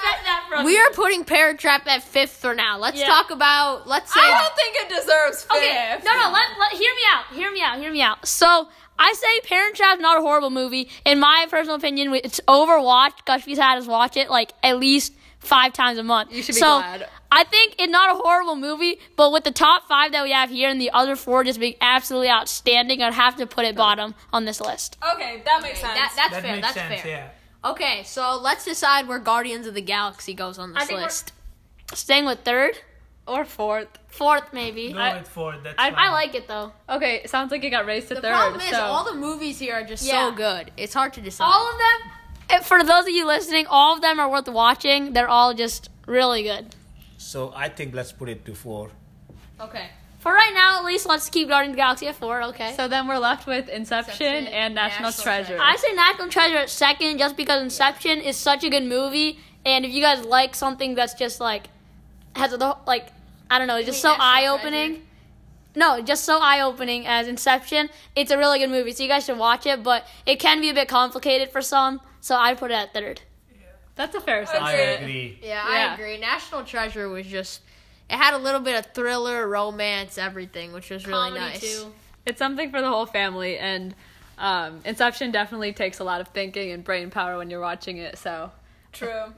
from 0.51 0.65
we 0.65 0.73
you. 0.73 0.79
are 0.79 0.91
putting 0.91 1.23
Parent 1.23 1.59
Trap 1.59 1.87
at 1.87 2.03
fifth 2.03 2.37
for 2.37 2.53
now. 2.53 2.77
Let's 2.77 2.99
Yeah. 2.99 3.07
talk 3.07 3.31
about. 3.31 3.87
Let's 3.87 4.13
say. 4.13 4.19
I 4.21 4.41
don't 4.41 4.55
think 4.55 4.75
it 4.81 4.89
deserves 4.89 5.43
fifth. 5.43 5.55
Okay, 5.57 5.97
no, 6.03 6.11
no. 6.11 6.31
Let, 6.31 6.45
let 6.59 6.71
hear 6.73 6.93
me 6.93 7.01
out. 7.13 7.35
Hear 7.35 7.51
me 7.51 7.61
out. 7.61 7.79
Hear 7.79 7.91
me 7.91 8.01
out. 8.01 8.27
So 8.27 8.67
I 8.99 9.13
say 9.13 9.39
Parent 9.47 9.75
Trap's 9.75 10.01
not 10.01 10.17
a 10.17 10.21
horrible 10.21 10.49
movie. 10.49 10.89
In 11.05 11.19
my 11.19 11.47
personal 11.49 11.75
opinion, 11.75 12.13
it's 12.13 12.39
overwatched. 12.47 13.25
Gushby's 13.25 13.57
had 13.57 13.77
us 13.77 13.87
watch 13.87 14.17
it 14.17 14.29
like 14.29 14.51
at 14.61 14.77
least 14.77 15.13
five 15.39 15.73
times 15.73 15.97
a 15.97 16.03
month. 16.03 16.31
You 16.31 16.43
should 16.43 16.55
be 16.55 16.59
so, 16.61 16.79
glad. 16.79 17.07
I 17.31 17.45
think 17.45 17.75
it's 17.79 17.89
not 17.91 18.13
a 18.13 18.19
horrible 18.19 18.55
movie, 18.57 18.99
but 19.15 19.31
with 19.31 19.43
the 19.45 19.51
top 19.51 19.87
five 19.87 20.11
that 20.11 20.23
we 20.23 20.31
have 20.31 20.49
here 20.49 20.69
and 20.69 20.79
the 20.81 20.91
other 20.91 21.15
four 21.15 21.43
just 21.45 21.59
being 21.61 21.75
absolutely 21.79 22.29
outstanding, 22.29 23.01
I'd 23.01 23.13
have 23.13 23.37
to 23.37 23.47
put 23.47 23.65
it 23.65 23.75
bottom 23.75 24.13
on 24.33 24.43
this 24.45 24.59
list. 24.59 24.97
Okay, 25.15 25.41
that 25.45 25.61
makes 25.63 25.79
sense. 25.79 25.93
that, 25.93 26.13
that's 26.15 26.31
that 26.33 26.41
fair. 26.43 26.55
makes 26.57 26.67
That's 26.73 26.87
sense. 26.89 27.01
fair. 27.01 27.11
Yeah. 27.11 27.29
Okay, 27.63 28.03
so 28.03 28.39
let's 28.41 28.65
decide 28.65 29.07
where 29.07 29.19
Guardians 29.19 29.67
of 29.67 29.73
the 29.75 29.81
Galaxy 29.81 30.33
goes 30.33 30.57
on 30.57 30.71
I 30.75 30.79
this 30.79 30.87
think 30.87 30.97
we're- 30.97 31.03
list. 31.05 31.33
Staying 31.93 32.25
with 32.25 32.39
third, 32.43 32.77
Or 33.27 33.45
fourth. 33.45 33.87
fourth 34.07 34.51
maybe. 34.53 34.93
Go 34.93 34.99
I, 34.99 35.17
with 35.19 35.27
fourth. 35.27 35.61
That's 35.63 35.75
I- 35.77 35.91
fine. 35.91 35.99
I 35.99 36.11
like 36.11 36.33
it 36.35 36.47
though. 36.47 36.71
Okay, 36.89 37.25
sounds 37.27 37.51
like 37.51 37.63
it 37.63 37.69
got 37.69 37.85
raised 37.85 38.07
to 38.07 38.15
The 38.15 38.21
third. 38.21 38.31
problem 38.33 38.61
is, 38.61 38.69
so 38.69 38.81
all 38.81 39.03
the 39.03 39.13
movies 39.13 39.59
here 39.59 39.75
are 39.75 39.83
just 39.83 40.03
Yeah. 40.03 40.29
so 40.29 40.35
good. 40.35 40.71
It's 40.77 40.93
hard 40.93 41.13
to 41.13 41.21
decide. 41.21 41.45
All 41.45 41.69
of 41.71 41.77
them, 41.77 42.63
for 42.63 42.83
those 42.83 43.03
of 43.05 43.09
you 43.11 43.25
listening, 43.27 43.67
all 43.67 43.93
of 43.93 44.01
them 44.01 44.19
are 44.19 44.29
worth 44.29 44.47
watching. 44.47 45.13
They're 45.13 45.29
all 45.29 45.53
just 45.53 45.89
really 46.07 46.43
good. 46.43 46.75
So 47.17 47.53
I 47.55 47.69
think 47.69 47.93
let's 47.93 48.11
put 48.11 48.27
it 48.29 48.43
to 48.45 48.55
four. 48.55 48.89
okay. 49.59 49.89
For 50.21 50.31
right 50.31 50.51
now, 50.53 50.77
at 50.77 50.85
least, 50.85 51.07
let's 51.07 51.27
keep 51.31 51.47
Guardians 51.47 51.71
of 51.73 51.77
the 51.77 51.81
Galaxy 51.81 52.07
at 52.07 52.15
four. 52.15 52.43
Okay. 52.43 52.75
so 52.77 52.87
then 52.87 53.07
we're 53.07 53.17
left 53.17 53.47
with 53.47 53.67
Inception, 53.69 54.27
Inception, 54.35 54.53
and 54.53 54.75
National, 54.75 55.09
National 55.09 55.23
Treasure. 55.23 55.55
Treasure. 55.55 55.63
I 55.63 55.75
say 55.77 55.95
National 55.95 56.29
Treasure 56.29 56.57
at 56.57 56.69
second, 56.69 57.17
just 57.17 57.35
because 57.35 57.63
Inception 57.63 58.19
is 58.19 58.37
such 58.37 58.63
a 58.63 58.69
good 58.69 58.83
movie, 58.83 59.39
and 59.65 59.83
if 59.83 59.91
you 59.91 59.99
guys 59.99 60.23
like 60.23 60.53
something 60.53 60.93
that's 60.93 61.15
just 61.15 61.39
like 61.39 61.69
has 62.35 62.53
a 62.53 62.77
like 62.85 63.07
I 63.49 63.57
don't 63.57 63.65
know, 63.67 63.77
it's 63.77 63.87
just 63.87 64.01
so 64.01 64.09
National 64.09 64.27
eye 64.27 64.47
opening. 64.47 65.01
No, 65.75 66.01
just 66.01 66.23
so 66.23 66.37
eye 66.39 66.61
opening 66.61 67.07
as 67.07 67.27
Inception. 67.27 67.89
It's 68.15 68.29
a 68.29 68.37
really 68.37 68.59
good 68.59 68.69
movie, 68.69 68.91
so 68.91 69.01
you 69.01 69.09
guys 69.09 69.25
should 69.25 69.39
watch 69.39 69.65
it. 69.65 69.81
But 69.81 70.05
it 70.27 70.39
can 70.39 70.61
be 70.61 70.69
a 70.69 70.73
bit 70.75 70.87
complicated 70.87 71.49
for 71.49 71.63
some, 71.63 71.99
so 72.19 72.35
I'd 72.35 72.59
put 72.59 72.69
it 72.69 72.75
at 72.75 72.93
third. 72.93 73.21
That's 73.95 74.13
a 74.15 74.21
fair 74.21 74.39
I 74.39 74.41
assessment. 74.41 75.01
agree. 75.01 75.39
Yeah, 75.41 75.67
Yeah. 75.67 75.89
I 75.89 75.93
agree. 75.95 76.19
National 76.19 76.63
Treasure 76.63 77.09
was 77.09 77.25
just. 77.25 77.61
It 78.11 78.17
had 78.17 78.33
a 78.33 78.37
little 78.37 78.59
bit 78.59 78.77
of 78.77 78.93
thriller, 78.93 79.47
romance, 79.47 80.17
everything, 80.17 80.73
which 80.73 80.89
was 80.89 81.07
really 81.07 81.29
Comedy, 81.29 81.45
nice. 81.45 81.61
too. 81.61 81.93
It's 82.25 82.39
something 82.39 82.69
for 82.69 82.81
the 82.81 82.89
whole 82.89 83.05
family, 83.05 83.57
and 83.57 83.95
um, 84.37 84.81
Inception 84.83 85.31
definitely 85.31 85.71
takes 85.71 85.99
a 85.99 86.03
lot 86.03 86.19
of 86.19 86.27
thinking 86.27 86.71
and 86.71 86.83
brain 86.83 87.09
power 87.09 87.37
when 87.37 87.49
you're 87.49 87.61
watching 87.61 87.97
it. 87.97 88.17
So 88.17 88.51
True. 88.91 89.33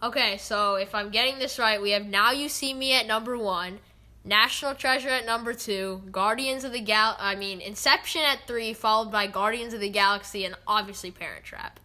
Okay, 0.00 0.36
so 0.36 0.76
if 0.76 0.94
I'm 0.94 1.10
getting 1.10 1.38
this 1.38 1.58
right, 1.58 1.82
we 1.82 1.90
have 1.90 2.06
Now 2.06 2.30
You 2.30 2.48
See 2.48 2.72
Me 2.72 2.94
at 2.94 3.06
number 3.06 3.36
one, 3.36 3.80
National 4.24 4.74
Treasure 4.74 5.08
at 5.08 5.26
number 5.26 5.52
two, 5.52 6.02
Guardians 6.12 6.62
of 6.62 6.72
the 6.72 6.80
Gal. 6.80 7.16
I 7.18 7.34
mean, 7.34 7.60
Inception 7.60 8.22
at 8.22 8.46
three, 8.46 8.74
followed 8.74 9.10
by 9.10 9.26
Guardians 9.26 9.74
of 9.74 9.80
the 9.80 9.90
Galaxy, 9.90 10.44
and 10.44 10.54
obviously 10.68 11.10
Parent 11.10 11.44
Trap. 11.44 11.80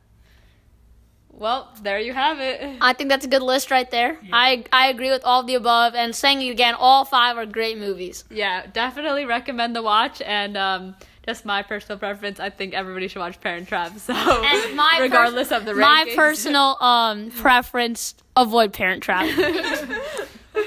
Well, 1.40 1.70
there 1.82 2.00
you 2.00 2.14
have 2.14 2.40
it. 2.40 2.78
I 2.82 2.92
think 2.94 3.10
that's 3.10 3.26
a 3.26 3.30
good 3.30 3.42
list 3.42 3.72
right 3.72 3.90
there. 3.90 4.18
I 4.32 4.66
I 4.74 4.90
agree 4.90 5.10
with 5.10 5.24
all 5.24 5.40
of 5.42 5.48
the 5.48 5.56
above, 5.56 5.96
and 5.96 6.14
saying 6.16 6.42
it 6.42 6.50
again, 6.52 6.76
all 6.78 7.06
five 7.06 7.38
are 7.38 7.46
great 7.46 7.78
movies. 7.80 8.26
Yeah, 8.30 8.66
definitely 8.72 9.24
recommend 9.26 9.74
the 9.76 9.82
watch, 9.82 10.22
and 10.22 10.58
um, 10.58 10.96
just 11.26 11.46
my 11.46 11.64
personal 11.64 11.98
preference, 11.98 12.40
I 12.42 12.50
think 12.50 12.74
everybody 12.74 13.08
should 13.08 13.20
watch 13.20 13.40
Parent 13.40 13.70
Trap. 13.70 13.98
So, 14.00 14.14
And 14.14 14.76
my 14.76 14.96
pers- 14.98 15.02
regardless 15.02 15.52
of 15.54 15.64
the 15.64 15.74
race. 15.76 15.82
my 15.82 16.12
personal 16.16 16.76
um 16.82 17.32
preference 17.38 18.16
avoid 18.36 18.74
Parent 18.74 19.02
Trap. 19.04 19.26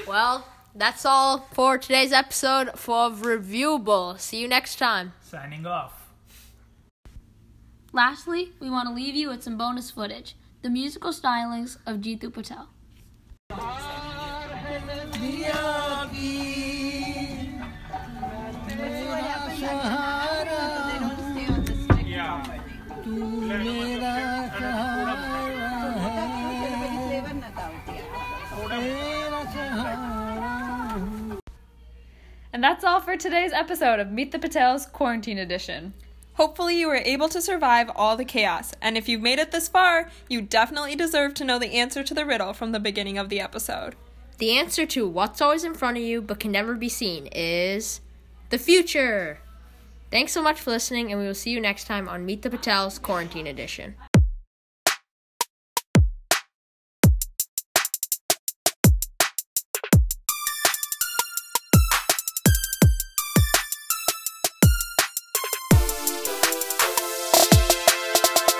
Well, 0.07 0.45
that's 0.73 1.05
all 1.05 1.47
for 1.53 1.77
today's 1.77 2.11
episode 2.11 2.69
of 2.69 3.21
Reviewable. 3.21 4.19
See 4.19 4.39
you 4.39 4.47
next 4.47 4.77
time. 4.79 5.13
Signing 5.21 5.67
off. 5.67 6.09
Lastly, 7.91 8.53
we 8.59 8.69
want 8.69 8.87
to 8.89 8.93
leave 8.95 9.15
you 9.15 9.29
with 9.29 9.43
some 9.43 9.57
bonus 9.57 9.91
footage 9.91 10.35
the 10.63 10.69
musical 10.69 11.11
stylings 11.11 11.77
of 11.85 11.97
Jitu 11.97 12.33
Patel. 12.33 12.69
And 32.53 32.63
that's 32.63 32.85
all 32.85 33.01
for 33.01 33.17
today's 33.17 33.51
episode 33.51 33.99
of 33.99 34.11
Meet 34.11 34.31
the 34.31 34.39
Patels 34.39 34.89
Quarantine 34.89 35.39
Edition. 35.39 35.93
Hopefully, 36.35 36.79
you 36.79 36.87
were 36.87 36.95
able 36.95 37.29
to 37.29 37.41
survive 37.41 37.91
all 37.95 38.17
the 38.17 38.25
chaos, 38.25 38.73
and 38.81 38.97
if 38.97 39.07
you've 39.07 39.21
made 39.21 39.37
it 39.37 39.51
this 39.51 39.67
far, 39.67 40.09
you 40.27 40.41
definitely 40.41 40.95
deserve 40.95 41.35
to 41.35 41.43
know 41.43 41.59
the 41.59 41.73
answer 41.73 42.03
to 42.03 42.13
the 42.13 42.25
riddle 42.25 42.53
from 42.53 42.71
the 42.71 42.79
beginning 42.79 43.17
of 43.19 43.29
the 43.29 43.39
episode. 43.39 43.95
The 44.39 44.57
answer 44.57 44.85
to 44.87 45.07
what's 45.07 45.41
always 45.41 45.63
in 45.63 45.75
front 45.75 45.97
of 45.97 46.03
you 46.03 46.21
but 46.21 46.39
can 46.39 46.51
never 46.51 46.73
be 46.73 46.89
seen 46.89 47.27
is 47.27 48.01
the 48.49 48.57
future. 48.57 49.39
Thanks 50.09 50.31
so 50.31 50.41
much 50.41 50.59
for 50.59 50.71
listening, 50.71 51.11
and 51.11 51.21
we 51.21 51.27
will 51.27 51.35
see 51.35 51.51
you 51.51 51.61
next 51.61 51.85
time 51.85 52.09
on 52.09 52.25
Meet 52.25 52.41
the 52.41 52.49
Patels 52.49 53.01
Quarantine 53.01 53.47
Edition. 53.47 53.95